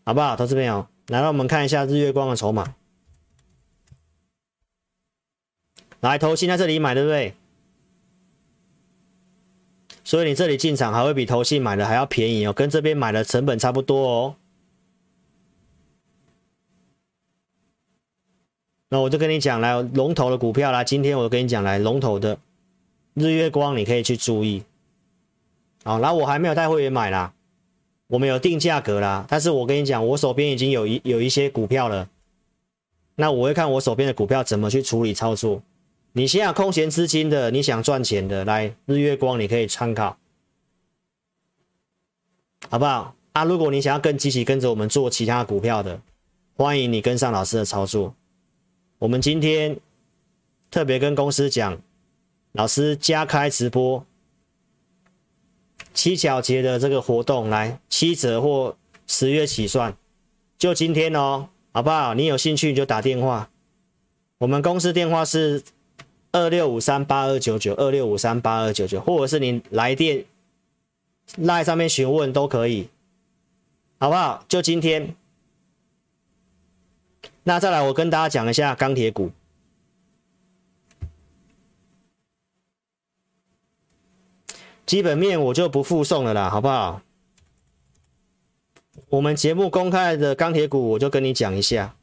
[0.04, 0.36] 好不好？
[0.36, 2.76] 投资朋友，来，让我们看一下日月光的筹码。
[5.98, 7.34] 来，投信在这里买，对不对？
[10.04, 14.36] 所以你这里进场还会比投信买的还要便宜哦，跟这边买的成本差不多哦。
[18.90, 22.38] 那我就跟你讲，来龙头的股票啦，今天我跟你讲，来龙头的
[23.14, 24.62] 日月光你可以去注意。
[25.84, 27.34] 好，然后我还没有带会员买啦，
[28.06, 32.08] 我们有定价格啦，但是我跟你讲，我手边已经有一有一些股票了，
[33.16, 35.62] 那我会看我手边的股票怎么去处理操作。
[36.12, 40.16] 你现在空闲资金的，你想赚钱的，来日月光你可以参考，
[42.70, 43.14] 好不好？
[43.34, 46.00] 啊，如果你想要更积极跟着我们做其他股票的，
[46.56, 48.14] 欢迎你跟上老师的操作。
[48.98, 49.78] 我们今天
[50.70, 51.80] 特别跟公司讲，
[52.52, 54.04] 老师加开直播
[55.94, 59.96] 七巧节的这个活动，来七折或十月起算，
[60.58, 62.14] 就今天哦，好不好？
[62.14, 63.50] 你有兴趣你就打电话，
[64.38, 65.62] 我们公司电话是。
[66.30, 70.26] 二六五三八二九九，二六五三八二九九，或者是你来电
[71.36, 72.90] 赖上面询问都可以，
[73.98, 74.44] 好不好？
[74.46, 75.16] 就今天，
[77.48, 79.30] 那再来我跟大家讲一下钢铁股，
[84.84, 87.00] 基本面我就不附送了啦，好不好？
[89.08, 91.96] 我们节目公开的钢铁股，我就跟你讲一下。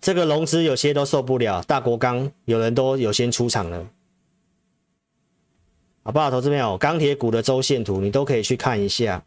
[0.00, 3.88] 这个融资有些都受不了，大国钢有人都有先出场了，
[6.02, 6.28] 好不好？
[6.28, 9.22] 投资朋友，钢铁股的周线图你都可以去看一下。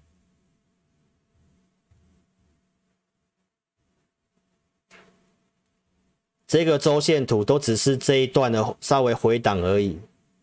[6.52, 9.98] 这个周线图都只是这一段的稍微回档而已，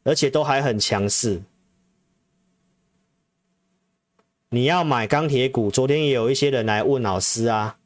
[0.04, 1.42] 而且都还很强势。
[4.48, 7.76] 你要买钢铁股，昨天也有一些人来问老师啊。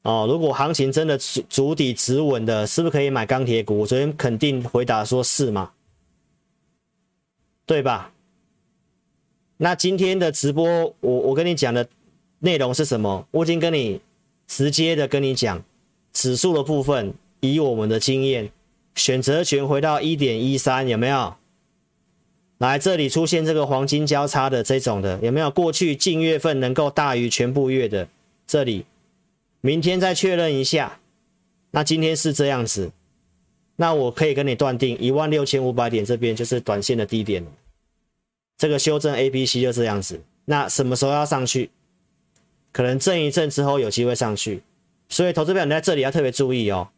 [0.00, 3.80] 哦，如果行情真的足足底止稳的，是不是可以买钢铁股？
[3.80, 5.72] 我昨天肯定回答说是嘛，
[7.66, 8.14] 对吧？
[9.58, 10.64] 那今天的直播，
[11.00, 11.86] 我我跟你讲的
[12.38, 13.28] 内容是什么？
[13.30, 14.00] 我已经跟你
[14.46, 15.62] 直接的跟你讲，
[16.14, 18.50] 指数的部分，以我们的经验，
[18.94, 21.34] 选择权回到一点一三，有没有？
[22.58, 25.50] 来这里出现这个黄金交叉的这种的，有没有？
[25.50, 28.08] 过去近月份能够大于全部月的
[28.46, 28.86] 这里。
[29.60, 31.00] 明天再确认一下，
[31.72, 32.92] 那今天是这样子，
[33.76, 37.44] 那我可以跟你断定，一万六千五百点这边就是短线的低点。
[38.56, 41.70] 这个修正 A、B、C 就这样子，那什么时候要上去？
[42.70, 44.62] 可能震一震之后有机会上去，
[45.08, 46.88] 所以投资票你在这里要特别注意哦，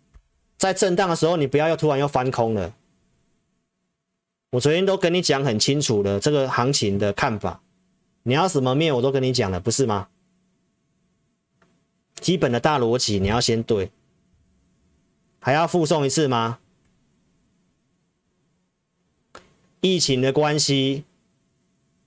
[0.56, 2.74] 在震荡的时候你不要又突然又翻空了。
[4.50, 7.60] 我昨天都跟你讲很清楚了，这个行情的看法，
[8.22, 10.08] 你要什么面我都跟你讲了，不是吗？
[12.20, 13.90] 基本的大逻辑你要先对，
[15.38, 16.58] 还要附送一次吗？
[19.82, 21.04] 疫情的关系，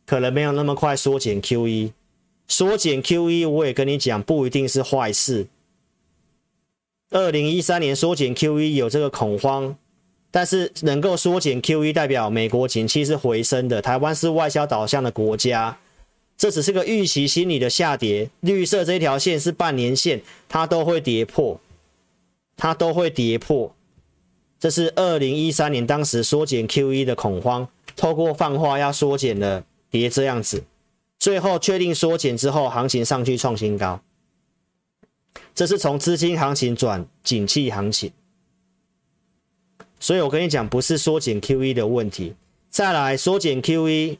[0.07, 1.93] 可能没有那么快缩减 QE，
[2.47, 5.47] 缩减 QE 我也跟你讲，不一定是坏事。
[7.11, 9.75] 二零一三年缩减 QE 有这个恐慌，
[10.29, 15.79] 但是能够缩减 QE 代表美国景气是回升的，台湾是外销导向的国家。
[16.37, 21.59] 这只是个预期心理的下跌，绿色这条线是半年线，它都会跌破，
[22.55, 23.75] 它都会跌破。
[24.59, 30.63] 这是二零一三年当时缩减 QE 的恐慌，透过放话要缩减了，跌这样子，
[31.17, 33.99] 最后确定缩减之后，行情上去创新高。
[35.59, 38.13] 这是从资金行情转景气行情，
[39.99, 42.33] 所以我跟你讲，不是缩减 QE 的问题。
[42.69, 44.19] 再来缩减 QE。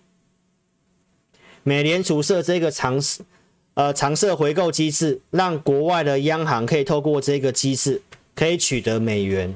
[1.64, 3.24] 美联储设这个常设
[3.76, 8.02] 呃长设回购机制，让国外的央行可以透过这个机制
[8.36, 9.56] 可以取得美元，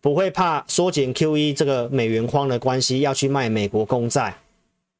[0.00, 4.38] 不会怕缩减 QE 这个美元荒的关系要去卖美国公债，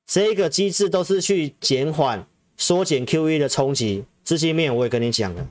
[0.07, 2.27] 这个机制都是去减缓
[2.59, 4.05] 缩减 QE 的冲击。
[4.23, 5.49] 资金面我也跟你讲了，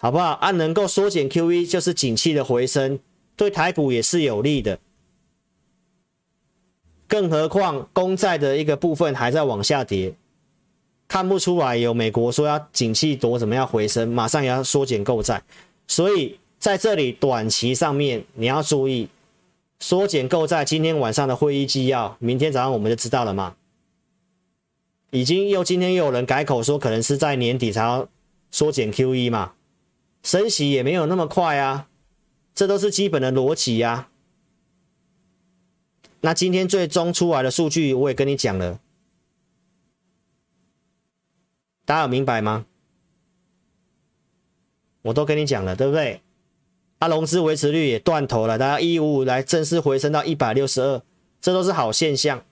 [0.00, 0.32] 好不好？
[0.32, 2.98] 啊，能够缩减 QE 就是景气的回升，
[3.36, 4.78] 对台股也是有利的。
[7.06, 10.14] 更何况公债的一个部分还在往下跌，
[11.06, 15.42] 看不出来有美国说要景气多怎么样回升，马上也要缩减购债，
[15.86, 16.38] 所以。
[16.60, 19.08] 在这里短期上面你要注意
[19.78, 20.62] 缩减购债。
[20.62, 23.56] 今天晚上的会议纪要，明天早上我们就知道了嘛。
[25.10, 28.06] 已经又今天又有人改口说，可能是在年底才要
[28.50, 29.52] 缩减 QE 嘛，
[30.22, 31.88] 升息也没有那么快啊，
[32.54, 34.08] 这都是基本的逻辑呀。
[36.20, 38.78] 那今天最终出来的数据我也跟你讲了，
[41.84, 42.66] 大家有明白吗？
[45.02, 46.20] 我都跟你讲了，对不对？
[46.98, 51.02] 它融资维持率也断头了，大家一五五来正式回升到一百六十二，
[51.40, 52.44] 这都是好现象。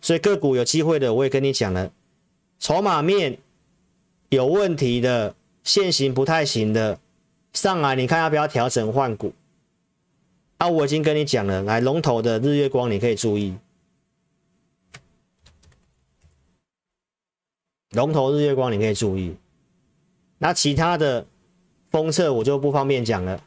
[0.00, 1.90] 所以个股有机会的，我也跟你讲了，
[2.60, 3.40] 筹码面
[4.28, 5.34] 有问题的，
[5.66, 6.98] 线型不太行的，
[7.52, 9.34] 上来你看要不要调整换股？
[10.56, 13.54] 啊，我已经跟你讲了，来龙头的日月光你可以注意，
[17.90, 19.36] 龙头日月光你可以注意，
[20.38, 21.26] 那其他的。
[21.88, 23.42] 封测我就不方便讲了，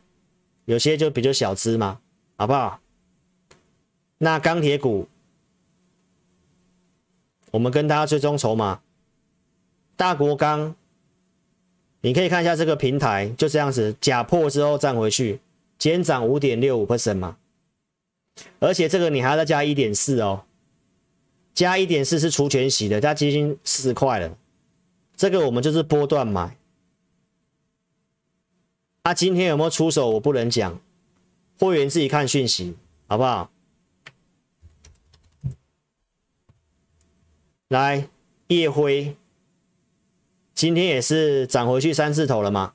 [0.66, 2.00] 有些就比较小资嘛，
[2.36, 2.80] 好不好？
[4.18, 5.08] 那钢铁股，
[7.52, 8.82] 我们跟大家追踪筹码，
[9.96, 10.74] 大国钢，
[12.02, 15.42] 你可以看一下这个平台，就这样子假破之后站回去，
[15.78, 17.38] 今天涨五点六五 percent 嘛，
[18.60, 20.46] 而且这个你还要再加一点四哦，
[21.54, 24.38] 加一点四是除权息的，加基金四十块了，
[25.18, 26.56] 这个我们就是波段买。
[29.02, 30.12] 他、啊、今天有没有出手？
[30.12, 30.80] 我不能讲，
[31.58, 32.76] 会员自己看讯息，
[33.08, 33.50] 好不好？
[37.70, 38.08] 来，
[38.50, 39.16] 烨辉，
[40.60, 42.74] 今天也是涨回去三字头了吗？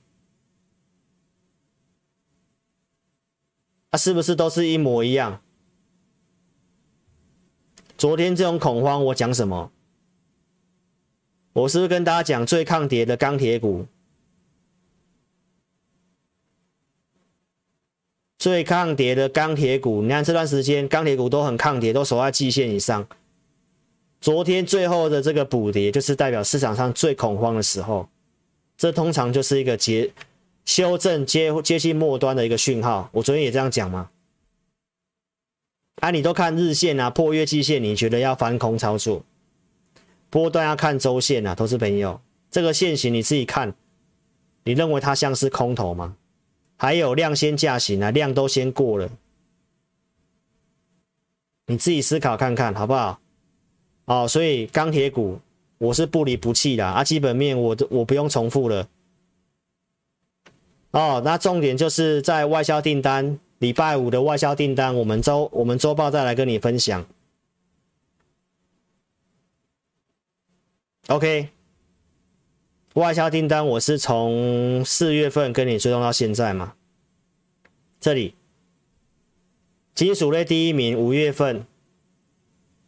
[3.91, 5.43] 啊，是不是都是一模一样？
[7.99, 9.71] 昨天这种恐慌，我讲什么？
[11.53, 13.87] 我是不是跟大家讲最抗跌的钢铁股？
[18.39, 23.07] 最抗跌的钢铁股，你看这段时间钢铁股都很抗跌，都守在季线以上。
[24.25, 28.09] 昨天最后的这个补跌，就是代表市场上最恐慌的时候。
[28.75, 30.11] 这通常就是一个结
[30.65, 33.11] 修正接接近末端的一个讯号。
[33.13, 34.09] 我昨天也这样讲吗？
[35.97, 39.23] 啊，你都看日线啊，破月季线，你觉得要翻空操作？
[40.31, 42.19] 波段要看周线啊，投资朋友，
[42.51, 43.75] 这个线型你自己看，
[44.63, 46.17] 你认为它像是空头吗？
[46.79, 49.11] 还有量先价行啊，量都先过了，
[51.67, 53.21] 你自己思考看看好不好？
[54.07, 55.39] 哦，所以钢铁股
[55.79, 58.89] 我是不离不弃的啊，基本面我都我不用重复了。
[60.91, 67.05] 哦，那重点就是在外销订单，礼拜五的外销订单，我们周我们周报再来跟你分享。
[71.09, 71.49] OK。
[72.95, 76.75] 外销订单，我是从四月份跟你追踪到现在嘛？
[77.99, 78.37] 这里
[79.97, 81.67] 金属类第一名，五月份、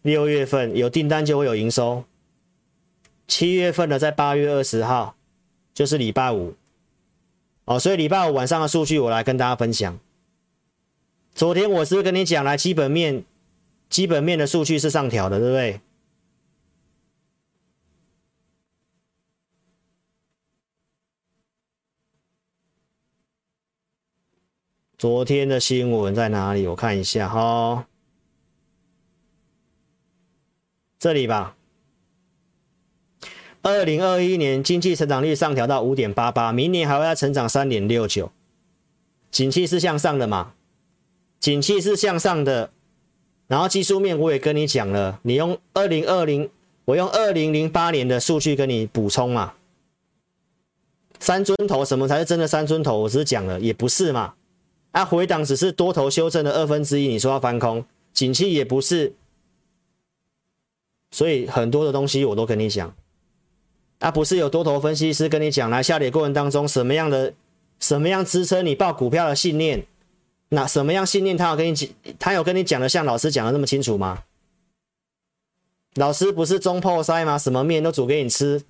[0.06, 2.04] 六月份有订单就会有营收。
[3.26, 5.16] 七月份的在八月二十号，
[5.74, 6.54] 就是礼拜五
[7.64, 9.98] 哦，所以礼拜五晚上的数据我来跟大家分享。
[11.34, 13.24] 昨天我是不是跟你讲来基本面，
[13.90, 15.80] 基本面的数据是上调的，对不对？
[24.96, 26.64] 昨天的新闻在哪里？
[26.68, 27.88] 我看一下哈，
[31.06, 31.54] 这里吧。
[33.62, 38.32] 二零二一年经济成长率上调到五点八八，明年还会再成长三点六九。
[39.30, 40.54] 景气是向上的嘛？
[41.38, 42.70] 景气是向上的。
[43.46, 46.50] 然后技术面我也跟你讲了，你用二零二零，
[46.86, 49.52] 我用二零零八年的数据跟你补充嘛。
[51.20, 53.02] 三尊头，什么才是真的三尊头？
[53.02, 54.34] 我只是讲了，也不是嘛。
[54.90, 59.14] 啊，回档只是多头修正的二分之一，你说要翻空，景气也不是，
[61.16, 62.94] 所以很多的东西我都跟你讲，
[64.00, 67.32] 啊，不是有多头分析师跟你讲，来下跌过程当中什么样的
[67.80, 69.86] 什么样支撑你报股票的信念，
[70.50, 71.88] 那什么样信念他有跟你讲，
[72.18, 74.24] 他有跟你讲的像老师讲的那么清楚吗？
[75.94, 77.38] 老师不是中破塞吗？
[77.38, 78.62] 什么面都煮给你吃，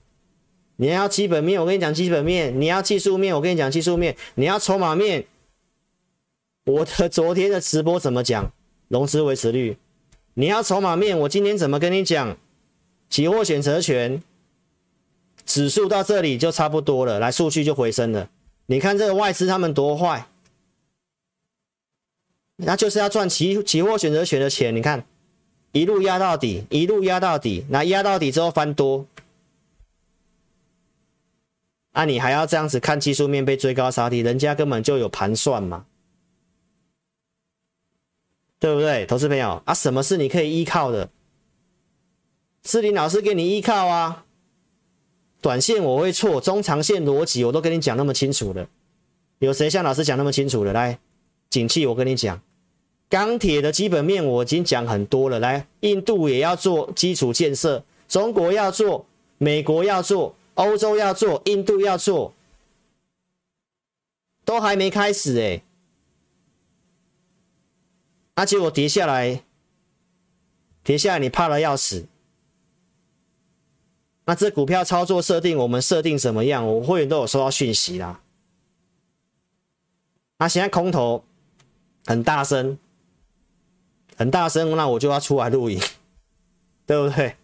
[0.76, 5.26] 你要基本面，我跟你讲基本面；你要技术面，我跟你讲技术面；你要筹码面。
[6.66, 8.52] 我的昨天的直播怎么讲？
[8.86, 9.76] 融资维持率，
[10.38, 12.36] 你要筹码面，我今天怎么跟你讲？
[13.08, 14.22] 期货选择权
[15.46, 18.28] 指数到这里就差不多了，来数据就回升了。
[18.66, 20.28] 你看这个外资他们多坏，
[22.56, 24.76] 那就是要赚期期货选择权的钱。
[24.76, 25.06] 你看
[25.72, 29.06] 一路压到底，一路压到底，那压到底之后翻多，
[31.92, 35.86] 啊，你还要这样子看技术面被追高杀低，人家根本就有盘算嘛。
[38.58, 39.74] 对不对，投资朋友啊？
[39.74, 41.10] 什么是你可以依靠的？
[42.64, 44.24] 是林老师给你依靠啊。
[45.42, 48.66] 短线我会错，中长线逻辑我都跟你讲那么清楚了。
[49.38, 50.72] 有谁像老师讲那么清楚的？
[50.72, 50.98] 来，
[51.50, 52.40] 景气我跟你讲，
[53.10, 55.38] 钢铁的基本面我已经讲很多了。
[55.38, 62.32] 来，印度也要做基础建设，中国要做，美国要做，欧洲要做，印度要做，
[64.46, 65.62] 都还没开始哎。
[68.36, 69.42] 啊、结果跌下来，
[70.84, 72.06] 跌下来你怕得要死。
[74.26, 76.66] 那这股票操作设定，我们设定什么样？
[76.66, 78.20] 我会员都有收到讯息啦。
[80.38, 81.24] 那现在空头
[82.04, 82.78] 很大声，
[84.16, 85.80] 很大声，那我就要出来录影，
[86.84, 87.36] 对不对？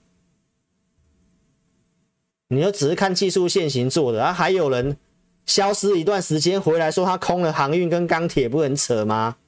[2.48, 4.98] 你就只是看技术线型做的，啊，还有人
[5.46, 9.38] 消失一段时间回来说他空了航运跟钢铁，不很扯吗？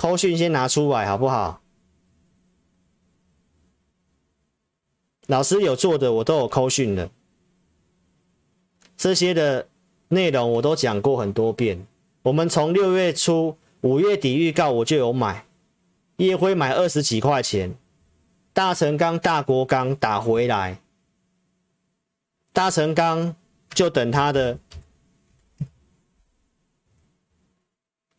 [0.00, 1.60] 扣讯先拿出来好不好？
[5.26, 7.10] 老师有做的，我都有扣讯的。
[8.96, 9.68] 这些的
[10.08, 11.86] 内容我都讲过很多遍。
[12.22, 15.44] 我们从六月初、五月底预告我就有买，
[16.16, 17.76] 烨辉买二十几块钱，
[18.54, 20.80] 大成钢、大国钢打回来，
[22.54, 23.36] 大成钢
[23.74, 24.58] 就等它的。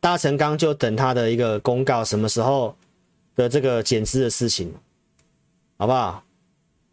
[0.01, 2.75] 大成钢就等他的一个公告，什么时候
[3.35, 4.73] 的这个减资的事情，
[5.77, 6.23] 好不好？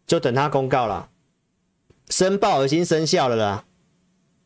[0.05, 1.09] 就等他公告了，
[2.09, 3.65] 申报已经生效了啦，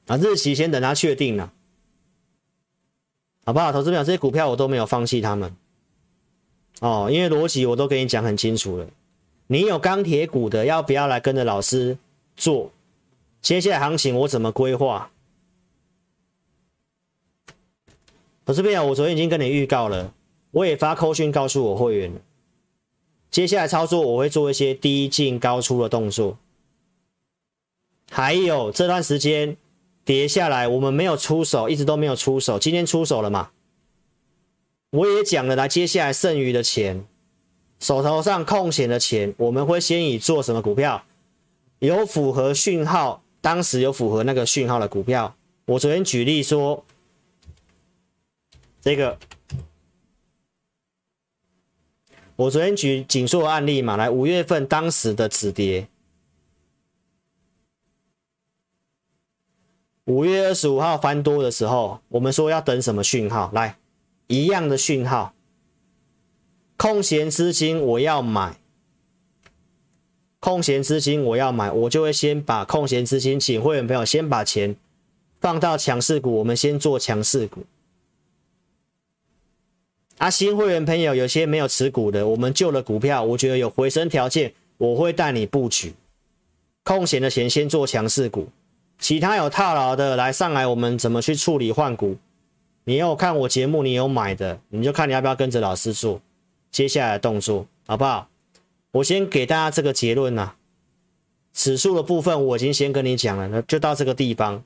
[0.08, 1.52] 啊，日期先等他确定了，
[3.46, 3.72] 好不好？
[3.72, 5.56] 投资朋友，这些股票我都没有放弃他们，
[6.80, 8.88] 哦，因为逻辑我都跟你讲很清楚了，
[9.48, 11.98] 你有钢铁股的，要不要来跟着老师
[12.36, 12.72] 做？
[13.42, 15.12] 接下来行情我怎么规划？
[18.46, 20.14] 我这边啊，我昨天已经跟你预告了，
[20.52, 22.12] 我也发扣讯告诉我会员。
[23.32, 26.38] 接下来操作我会做一些低进高出的动作，
[28.12, 29.56] 还有这段时间
[30.04, 33.52] 跌下来，我们没有出手，一直都没有出手，今天出手了嘛？
[34.92, 37.06] 我也讲了，来接下来剩余的钱，
[37.80, 41.06] 手头上空闲的钱，我们会先以做什么股票？
[41.80, 45.36] 有符合讯号，当时有符合那个讯号的股票，
[45.66, 46.84] 我昨天举例说。
[48.84, 49.18] 这个，
[52.36, 55.88] 我昨天举景硕案例嘛，来五月份当时的止跌，
[60.04, 63.50] 五月二十五号翻多的时候，我们说要等什么讯号？
[63.54, 63.78] 来，
[64.28, 65.34] 一样的讯号，
[66.76, 68.60] 空闲资金我要买，
[70.42, 74.76] 空闲资金我要买，我就会先把空闲资金，请会员朋友先把钱
[75.40, 77.64] 放到强势股，我们先做强势股。
[80.24, 85.94] 啊，新会员朋友有些没有持股的，我们旧的股票，我觉得有回升条件，我会带你布局。
[86.86, 88.48] 空闲的钱先做强势股，
[88.98, 92.16] 其他有套牢的来上来，我们怎么去处理换股？
[92.86, 96.22] 你有看我节目，你有买的，你就看你要不要跟着老师做
[96.72, 98.30] 接下来的动作，好不好？
[98.94, 100.56] 我先给大家这个结论呐、啊，
[101.52, 104.64] 指数的部分我已经先跟你讲了，那就到这个地方。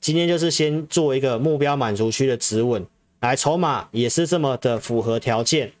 [0.00, 2.86] 今天就是先做一个目标满足区的止稳。
[3.22, 5.72] 来，筹码也是这么的符合条件，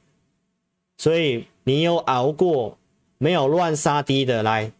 [0.96, 2.78] 所以你有熬过，
[3.18, 4.70] 没有乱杀低的来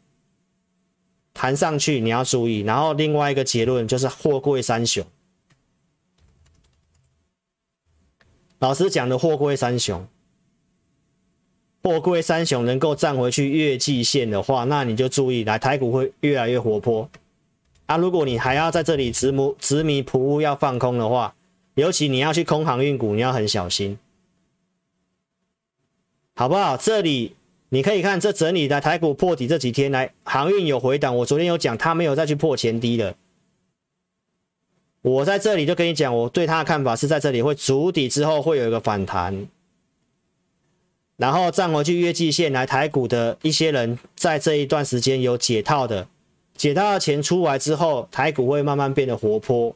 [1.35, 2.61] 弹上去，你要注意。
[2.61, 5.05] 然后另外一个结论就是货柜三雄，
[8.61, 10.07] 老师讲的货柜三雄，
[11.83, 17.11] 货柜三雄能够站回去月季线的话，那你就注意，来台股会越来越活泼。
[17.87, 21.35] 啊，如果你还要在这里执迷执迷不悟要放空的话，
[21.75, 23.99] 尤其你要去空航运股，你要很小心，
[26.35, 26.77] 好不好？
[26.77, 27.35] 这里
[27.71, 31.17] 你可以看这整理的台股破底这几天来，航运有回档。
[31.17, 33.15] 我昨天有讲，它没有再去破前低了。
[35.01, 39.49] 我在这里就跟你讲，我对它的看法是在这里会筑底之后会有一个反弹，
[41.17, 42.67] 然后站回去月季线来。
[42.67, 46.07] 台股的一些人在这一段时间有解套的，
[46.55, 49.75] 解套的钱出来之后，台股会慢慢变得活泼。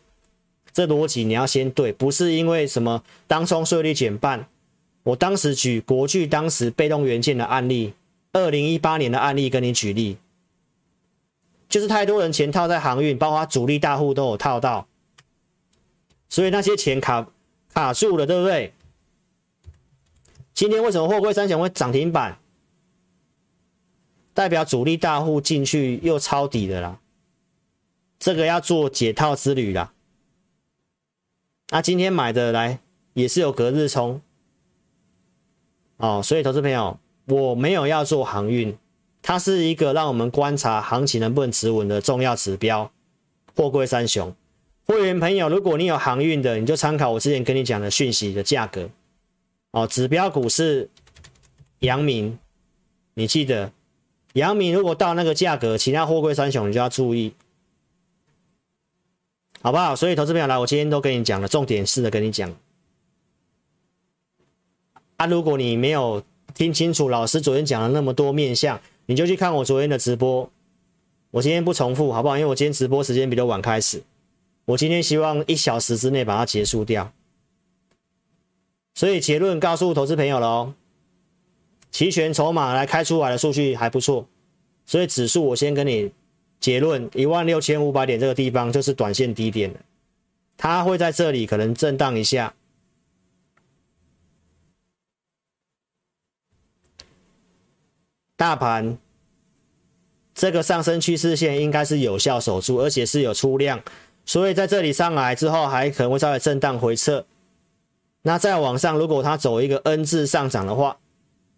[0.77, 4.47] 这逻辑你要先对，不是因为什么当冲税率减半。
[5.05, 7.95] 我当时举国巨当时被动元件的案例，
[8.35, 10.19] 二零一八年的案例跟你举例，
[11.67, 14.87] 就是太多人钱套在航运，包括主力大户都有套到，
[16.29, 17.27] 所以那些钱卡
[17.73, 18.75] 卡住了，对不对？
[20.53, 22.37] 今天为什么货柜三雄会涨停板？
[24.35, 27.01] 代表主力大户进去又抄底的啦，
[28.19, 29.95] 这个要做解套之旅啦。
[31.71, 32.79] 那今天买的来
[33.15, 34.21] 也是有隔日冲。
[35.97, 38.77] 哦，所以投资朋友，我没有要做航运，
[39.23, 42.91] 它是一个让我们观察行情能不能持稳的重要指标。
[43.55, 44.35] 货柜三雄，
[44.85, 48.91] 会员朋友，如果你有航运的，你就参考我之前跟你讲的讯息的价格。
[49.71, 50.91] 哦，指标股是
[51.79, 52.39] 阳明，
[53.15, 53.73] 你记得，
[54.35, 57.33] 阳明如果到那个价格，其他货柜三雄你就要注意，
[59.67, 59.97] 好不好？
[59.97, 62.55] 所以投资朋友来，我今天都跟你讲了，重点式的跟你讲。
[65.17, 66.23] 啊，如果你没有
[66.55, 70.49] 听清楚老师昨天讲了那么多面相，你就去看我昨天的直播。
[71.33, 72.39] 我今天不重复，好不好？
[72.39, 74.01] 因为我今天直播时间比较晚开始，
[74.67, 77.13] 我今天希望一小时之内把它结束掉。
[78.95, 80.75] 所以结论告诉投资朋友了哦，
[81.91, 84.29] 期权筹码来开出来的数据还不错，
[84.87, 86.13] 所以指数我先跟你
[86.59, 89.75] 结论，一万六千五百点这个地方就是短线低点，
[90.57, 92.55] 它会在这里可能震荡一下。
[98.37, 98.99] 大盘
[100.35, 103.83] 这个上升趋势线应该是有效守住，而且是有出量，
[104.27, 107.25] 所以在这里上来之后还可能会稍微震荡回撤。
[108.23, 110.99] 那再往上，如果它走一个 N 字上涨的话，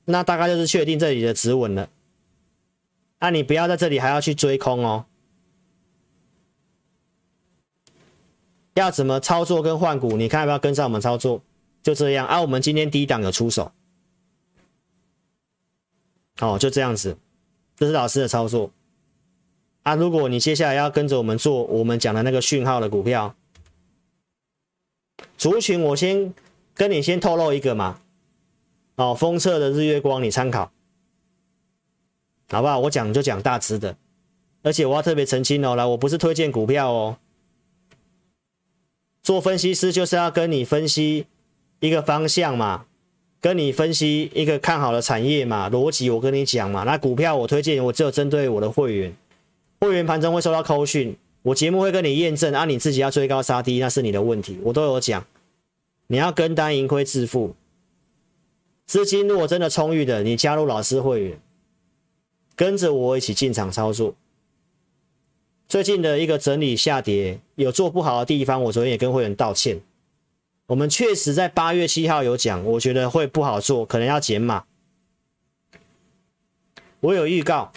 [0.04, 1.88] 那大概就是确定这里的止稳了。
[3.20, 5.06] 那你不要在这里还要去追空哦。
[8.74, 10.16] 要怎么操作跟换股？
[10.16, 11.42] 你看要不要跟上我们操作？
[11.82, 13.72] 就这样啊，我们今天低档有出手。
[16.40, 17.16] 哦，就这样子，
[17.76, 18.70] 这是老师的操作
[19.82, 19.96] 啊。
[19.96, 23.34] 如果你接下来要跟着我们做我们讲的那个讯号的股票
[25.36, 26.32] 族群，我先
[26.74, 28.00] 跟你先透露一个嘛。
[28.94, 30.70] 哦，封测的日月光你参考，
[32.50, 32.78] 好不好？
[32.80, 33.96] 我讲就讲大支的，
[34.62, 37.16] 而且我要特别澄清哦，来，我不是推荐股票哦，
[39.22, 41.26] 做分析师就是要跟你分析
[41.80, 42.86] 一个方向嘛。
[43.40, 49.14] 跟你分析一个看好的产业嘛，逻辑我跟你讲嘛，那股票我推荐我只有针对我的会员，
[49.78, 55.24] 会员盘中会收到扣讯，我节目会跟你验证，啊你自己要追高杀低那是你的问题，我都有讲，
[56.08, 57.54] 你要跟单盈亏自负，
[58.86, 61.40] 资金如果真的充裕的，你加入老师会员，
[62.58, 64.16] 跟着我一起进场操作。
[65.68, 69.80] 最近的一个整理下跌有做不好的地方，我昨天也跟会员道歉。
[70.66, 74.64] 我们确实在八月七号有讲，我觉得会不好做，可能要减码。
[76.98, 77.72] 我有预告，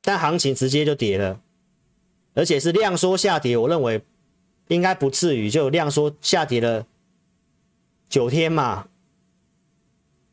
[0.00, 1.42] 但行情直接就跌了，
[2.32, 3.54] 而且是量缩下跌。
[3.58, 4.00] 我认为
[4.68, 6.86] 应该不至于就量缩下跌了
[8.08, 8.88] 九天嘛，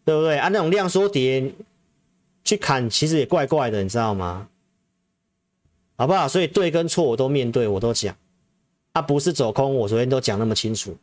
[0.08, 0.38] 对不对？
[0.38, 1.52] 啊、那种量缩跌
[2.46, 4.48] 去砍，其实也怪怪的，你知道吗？
[5.98, 6.30] 好不好？
[6.30, 8.16] 所以对跟错我都面对，我都讲。
[8.94, 10.96] 它不是走空，我昨天都讲那么清楚。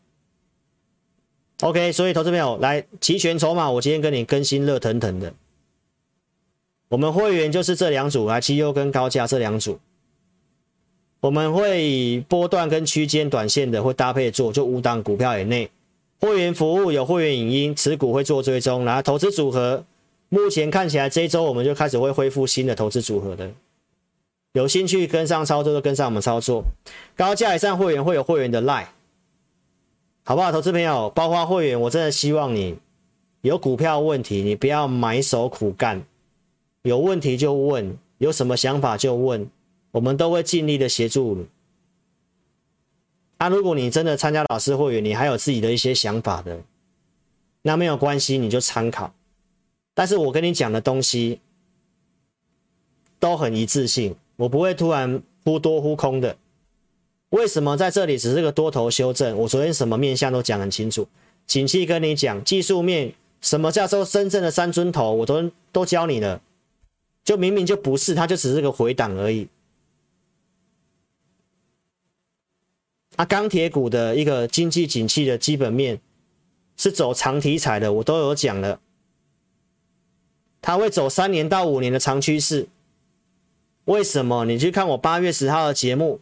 [1.61, 5.35] OK，所以投资朋友来期权筹码，我今天跟你更新热腾腾的。
[6.89, 9.79] 我们会员就是这两组，来期优跟高价这两组，
[11.21, 15.71] 我们会以波段跟区间短线的会搭配做，就五档股票以内。
[16.25, 19.85] 会员服务有会员影音，持股会做追踪，然后投资组合
[20.31, 23.51] 目前看起来这一周我们就开始会恢复新的投资组合的。
[24.55, 26.65] 有兴趣跟上操作就跟上我们操作，
[27.15, 28.87] 高价以上会员会有会员的 Line，
[30.25, 30.51] 好不好？
[30.51, 32.79] 投资朋友，包括会员，我真的希望你
[33.43, 36.03] 有股票问题，你不要埋首苦干，
[36.85, 39.47] 有问题就问，有什么想法就问，
[39.91, 41.47] 我们都会尽力的协助你。
[43.45, 46.59] 啊，如果你真的参加老师会员，你还有自己的一些想法的，
[47.61, 49.13] 那没有关系，你就参考。
[49.93, 51.41] 但是我跟你讲的东西
[53.19, 54.17] 都很一致性。
[54.37, 56.39] 我不会突然忽多忽空的，
[57.29, 59.37] 为什么在这里只是个多头修正？
[59.37, 61.07] 我昨天什么面向都讲很清楚，
[61.47, 66.41] 景气跟你讲，技术面什么叫做深圳的三尊头，我都都教你了，
[67.23, 69.47] 就明明就不是，它就只是个回档而已。
[73.17, 76.01] 啊，钢铁股的一个经济景气的基本面
[76.77, 78.81] 是走长题材的，我都有讲了，
[80.61, 82.67] 它会走三年到五年的长趋势。
[83.85, 84.45] 为什么？
[84.47, 86.21] 你去看我八月十号的节目，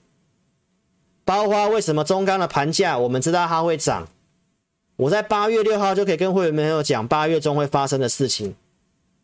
[1.24, 4.08] 包括为什么中钢的盘价，我们知道它会涨。
[4.96, 8.54] 我在八月六号就可以跟会员朋友讲八月中会发生的事情，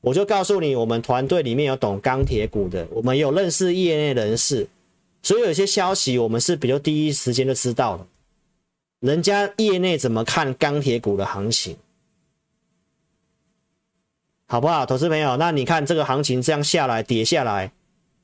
[0.00, 4.66] 我就告诉你，我们团队里面有懂钢铁股的，我们有认识业内人士，
[5.22, 8.06] 所以有些消息我们是比较第一时间就知道了。
[9.00, 11.76] 人家业内怎么看钢铁股的行情，
[14.46, 15.36] 好不好，投资朋友？
[15.36, 17.70] 那你看这个行情这样下来跌下来，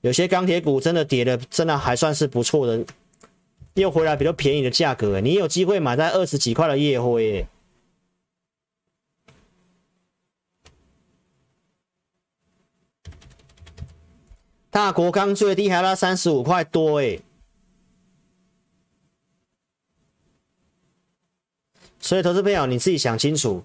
[0.01, 2.85] 有些钢铁股真的跌的真的还算是不错的。
[3.75, 7.45] 又回来比较便宜的价格，你有机会买在二十几块的夜辉。
[14.75, 17.20] 大国钢最低还要三十五块多哎，
[22.01, 23.62] 所以投资朋友你自己想清楚，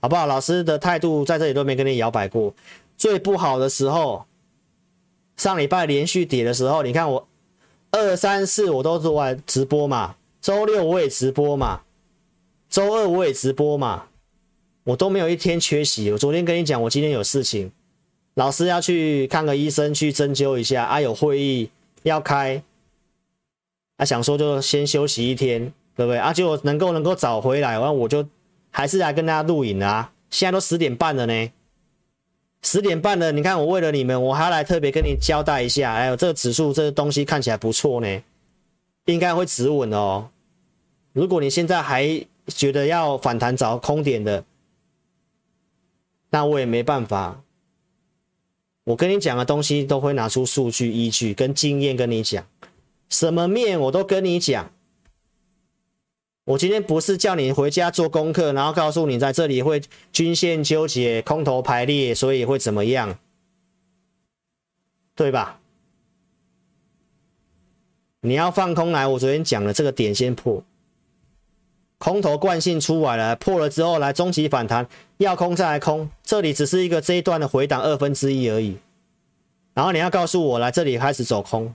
[0.00, 0.24] 好不好？
[0.24, 2.54] 老师的态度在这里都没跟你摇摆过。
[2.96, 4.24] 最不好的时候，
[5.36, 7.28] 上礼拜连续跌的时候，你看我。
[7.90, 11.82] 二三四我都做完直播嘛，周六我也直播嘛，
[12.70, 14.06] 周二我也直播嘛，
[14.84, 16.10] 我都没有一天缺席。
[16.12, 17.70] 我昨天跟你讲，我今天有事情，
[18.38, 21.68] 老师要去看个医生，去针灸一下啊，有会议
[22.04, 22.62] 要开，
[23.96, 26.18] 啊想说就先休息一天，对不对？
[26.18, 28.24] 啊，就能够能够早回来，完我就
[28.70, 30.12] 还是来跟大家录影啊。
[30.30, 31.52] 现在都十点半了呢。
[32.62, 35.92] 十点半了，你看我为了你们，我还要来特别跟你交代一下。
[35.92, 38.22] 哎呦，这个指数这个东西看起来不错呢，
[39.06, 40.28] 应该会止稳哦。
[41.12, 44.44] 如果你现在还觉得要反弹找空点的，
[46.30, 47.42] 那我也没办法。
[48.88, 52.46] 我跟你讲的东西都会拿出数据依据跟经验跟你讲，
[53.10, 54.72] 什么面我都跟你讲。
[56.44, 63.18] 我今天不是叫你回家做功课，然后告诉你在这里会均线纠结、空头排列，所以会怎么样，
[65.14, 65.60] 对吧？
[68.22, 70.64] 你要放空来，我昨天讲了这个点先破，
[71.98, 74.88] 空头惯性出来了，破了之后来中期反弹，
[75.18, 78.78] 要空再来空，这里只是一个这一段的回档二分之一而已，
[79.74, 81.74] 然后你要告诉我来这里开始走空，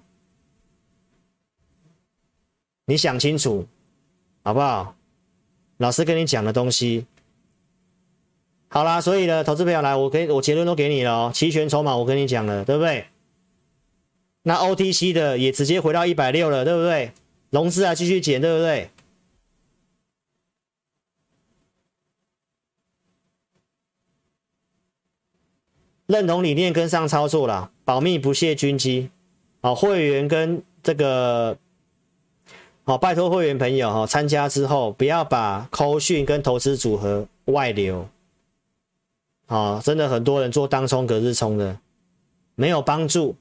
[2.86, 3.68] 你想清楚。
[4.46, 4.94] 好不好？
[5.78, 7.06] 老师跟你讲的东西，
[8.68, 11.32] 好啦，所以呢，投资朋友来，我给我结论都给你了哦。
[11.34, 13.06] 期权筹码我跟你讲了，对不对？
[14.42, 17.14] 那 OTC 的也直接回到一百六了，对不对？
[17.52, 18.90] 融资还继续减，对不对？
[26.08, 29.10] 认同理念跟上操作啦，保密不泄军机，
[29.62, 31.58] 好，会员跟这个。
[32.86, 38.10] 好，拜托会员朋友哈，参加之后不要把扣讯跟投资组合外流。
[39.48, 41.80] 好，真的很多人做当冲隔日冲的，
[42.56, 43.38] 没有帮助。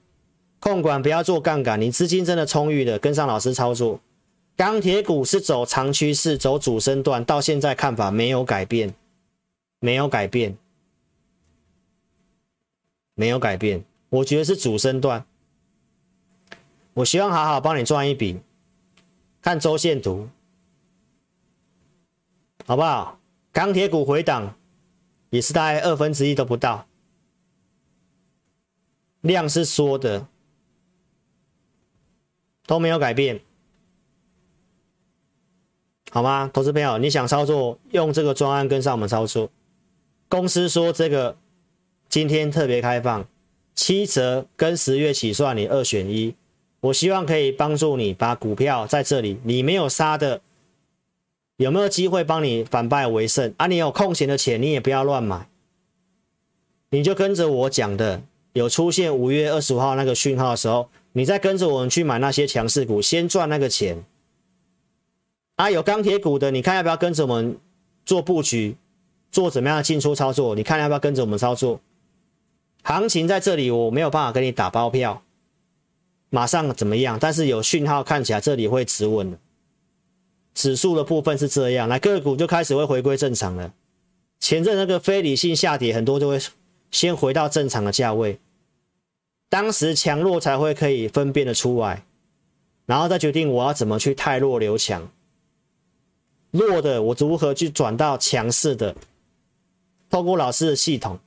[0.61, 3.99] 控管不要做杠杆，你资金真的充裕的，跟上老师操作。
[4.57, 8.95] 钢铁股是走长趋势，走主升段，到现在看法没有改变，
[9.81, 10.57] 没有改变，
[13.15, 13.85] 没有改变。
[14.09, 15.25] 我觉得是主升段，
[16.95, 18.41] 我希望好好帮你赚一笔。
[19.41, 20.29] 看周线图，
[22.67, 23.19] 好不好？
[23.51, 24.57] 钢铁股回档
[25.31, 26.87] 也是大概二分之一都不到，
[29.21, 30.27] 量是缩的，
[32.67, 33.41] 都没有改变，
[36.11, 36.51] 好吗？
[36.55, 39.51] 投资朋友，你想操作，用这个专案跟上我们操作。
[40.29, 41.37] 公司说这个
[42.13, 43.27] 今天特别开放，
[43.75, 46.35] 七折跟十月起算，你二选一。
[46.81, 50.43] 我希望可以帮助你把股票在这里，你没有杀的，
[51.57, 53.67] 有没有机会帮你反败为胜啊？
[53.67, 55.49] 你有空闲的钱，你也不要乱买，
[56.91, 64.05] 你就跟着我讲的，有出现五月二十五号那个讯号的时候，你再跟着我们去买那些强势股，先赚那个钱。
[65.57, 67.57] 啊，有钢铁股的，你看要不要跟着我们
[68.05, 68.77] 做布局，
[69.31, 70.55] 做怎么样的进出操作？
[70.55, 71.81] 你看要不要跟着我们操作？
[72.83, 75.23] 行情在这里，我没有办法给你打包票。
[76.31, 77.19] 马上怎么样？
[77.21, 79.39] 但是有讯号看起来这里会止稳了。
[80.55, 83.73] 指数的部分是这样，那个股就开始会回归正常了。
[84.41, 86.41] 前阵那个非理性下跌，很多就会
[86.91, 88.41] 先回到正常的价位，
[89.49, 92.05] 当时强弱才会可以分辨得出来，
[92.87, 95.11] 然后再决定我要怎么去汰弱留强。
[96.51, 98.97] 弱的我如何去转到强势的？
[100.11, 101.19] 透过老师的系统。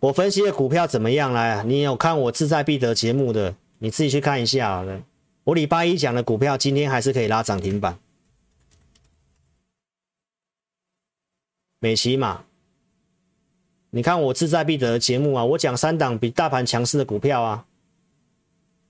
[0.00, 1.62] 我分析的股票怎么样来？
[1.64, 5.02] 你有看我志在必得节目的，你自己去看一下好了。
[5.44, 7.98] 我礼拜一讲的股票，今天还是可以拉涨停板。
[11.78, 12.42] 美琪玛，
[13.90, 17.66] 你看我志在必得的节目啊，我讲三档比大盘强势的股票啊，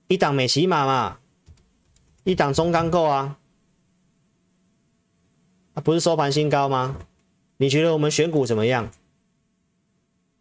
[0.07, 1.19] 一档美琪玛嘛，
[2.23, 3.37] 一档中钢构啊，
[5.73, 6.97] 啊不是收盘新高吗？
[7.57, 8.89] 你觉得我们选股怎么样？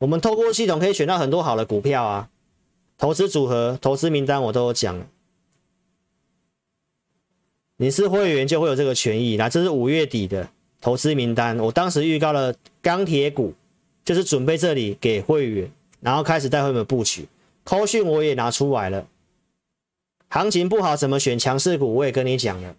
[0.00, 2.30] 我们透过系统可以选到很多好的股票啊，
[2.96, 5.06] 投资组合、投资名单我都有讲。
[7.76, 10.48] 你是会员就会有这个权益，那这是五月底的
[10.80, 13.52] 投资名单，我当时预告了钢铁股，
[14.02, 15.70] 就是准备这里给会员，
[16.00, 17.28] 然后开始带会员布局。
[17.64, 19.06] 扣讯我也拿出来了，
[20.28, 22.74] 行情不好怎么选强势股，我也跟你讲了。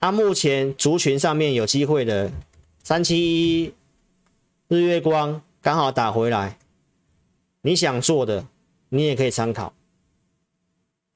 [0.00, 2.32] 那、目前族群上面有机会的
[2.82, 3.74] 三七一
[4.68, 5.42] 日月光。
[5.60, 6.56] 刚好打回来，
[7.62, 8.46] 你想做的，
[8.90, 9.74] 你也可以参考。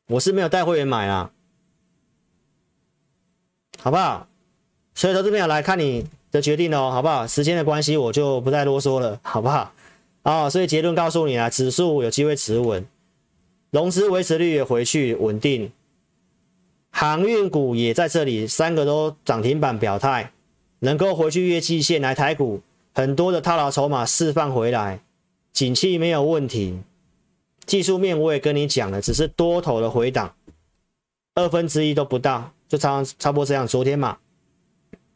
[0.09, 1.31] 我是没有带会员买啦，
[3.79, 4.27] 好不好？
[4.95, 7.27] 所以投资朋友来看你的决定哦，好不好？
[7.27, 9.73] 时间的关系，我就不再啰嗦了，好不好？
[10.23, 12.87] 啊，所以结论告诉你啊，指数有机会持稳，
[13.71, 15.73] 融资维持率也回去稳定，
[16.91, 20.33] 航运股也在这里，三个都涨停板表态，
[20.81, 22.61] 能够回去越季线来台股。
[22.95, 25.03] 很多的套牢筹码释放回来，
[25.53, 26.81] 景气没有问题。
[27.65, 30.35] 技术面我也跟你讲了，只是多头的回档，
[31.35, 33.67] 二分之一都不到，就差差不多这样。
[33.67, 34.19] 昨天嘛，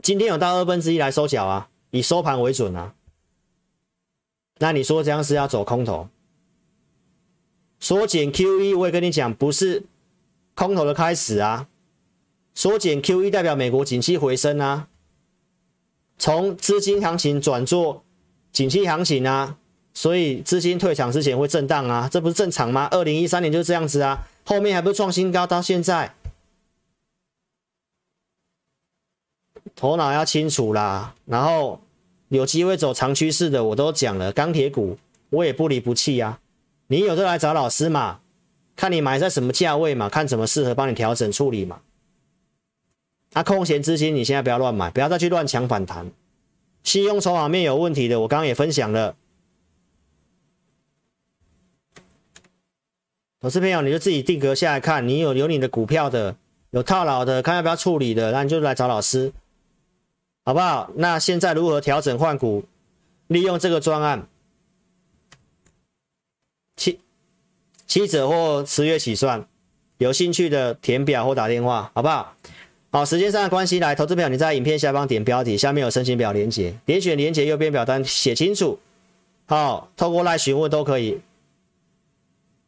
[0.01, 2.95] 今天有到二分之一来收脚啊，以收盘为准啊。
[4.59, 6.09] 那你说这样是要走空头？
[7.79, 9.85] 缩减 QE，我也跟你讲，不是
[10.55, 11.69] 空头的开始啊。
[12.55, 14.89] 缩减 QE 代表美国景气回升啊。
[16.19, 18.05] 从资金行情转做
[18.53, 19.59] 景气行情啊，
[19.93, 22.89] 所以资金退场之前会震荡啊，这不是正常吗？
[22.91, 26.15] 二零一三年就是这样子啊，后面还不是创新高，到现在，
[29.75, 31.15] 头脑要清楚啦。
[31.27, 31.81] 然后
[32.29, 34.99] 有机会走长趋势的，我都讲了，钢铁股
[35.31, 36.41] 我也不离不弃啊。
[36.87, 38.21] 你有就来找老师嘛，
[38.75, 41.81] 看你买在什么价位嘛，看怎么适合帮你调整处理嘛。
[43.37, 46.11] 那、啊、空闲资金，你现在不要乱买，不要再去乱抢反弹。
[46.83, 49.15] 信用筹码面有问题的，我刚刚也分享了。
[53.39, 56.35] 投资朋友，你就自己定格下来看，你有有你的股票的，
[56.71, 59.31] 有套牢的，看要不要处理的，那你就来找老师，
[60.43, 60.91] 好不好？
[60.95, 62.65] 那现在如何调整换股？
[63.27, 64.27] 利用这个专案，
[66.75, 67.01] 七
[67.87, 69.47] 七折或十月起算，
[69.99, 72.35] 有兴趣的填表或打电话，好不好？
[72.91, 78.79] 好，时间上的关系，来，投资表你在影片下方点标题，下面有申请表连接，点选连接右边表单写清楚。
[79.47, 81.21] 好，透过来询问都可以。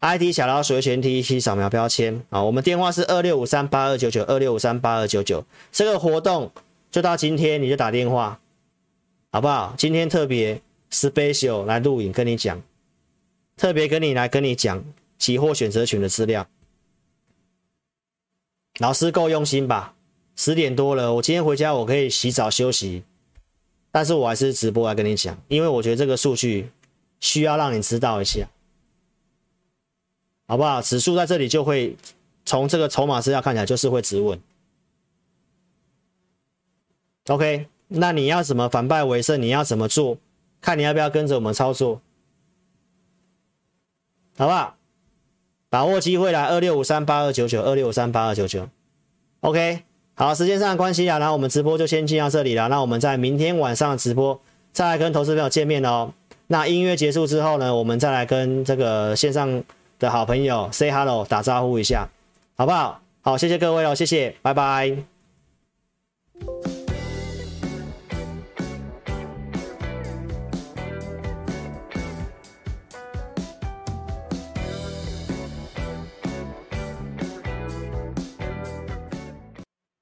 [0.01, 2.23] ID 小老鼠的全 T 一七扫描标签。
[2.31, 5.45] 好，我们电话是二六五三八二九九二六五三八二九九。
[5.73, 6.53] 这个活动
[6.91, 8.39] 就到今天，你就打电话，
[9.33, 9.75] 好不好？
[9.77, 10.61] 今天特别
[10.93, 12.63] special 来录影跟你讲，
[13.57, 14.85] 特别跟你来跟你讲
[15.19, 16.47] 期货选择权的资料。
[18.79, 19.95] 老师够用心吧？
[20.39, 23.03] 十点多了，我今天回家我可以洗澡休息，
[23.91, 26.71] 但是我还是直播来跟你讲，因为我觉得这个数据
[27.19, 28.49] 需要让你知道一下，
[30.47, 30.81] 好不好？
[30.81, 31.97] 指数在这里就会
[32.45, 34.41] 从这个筹码资料看起来就是会止稳。
[37.27, 39.43] OK，那你要怎么反败为胜？
[39.43, 40.19] 你要怎么做？
[40.61, 42.01] 看你要不要跟着我们操作，
[44.37, 44.77] 好不好？
[45.69, 48.69] 把握机会来二六五三八二九九二六五三八二九九
[49.41, 49.88] ，OK。
[50.19, 52.67] 好，时间上的关系啊，那我们直播就先进到这里了。
[52.67, 54.37] 那我们在明天晚上直播
[54.73, 56.13] 再来跟投资朋友见面哦。
[56.49, 59.63] 那音乐结束之后呢，我们再来跟这个线上
[60.01, 62.09] 的好朋友 say hello 打招呼一下，
[62.57, 63.01] 好不好？
[63.23, 65.18] 好，谢谢各位哦，谢谢，拜拜。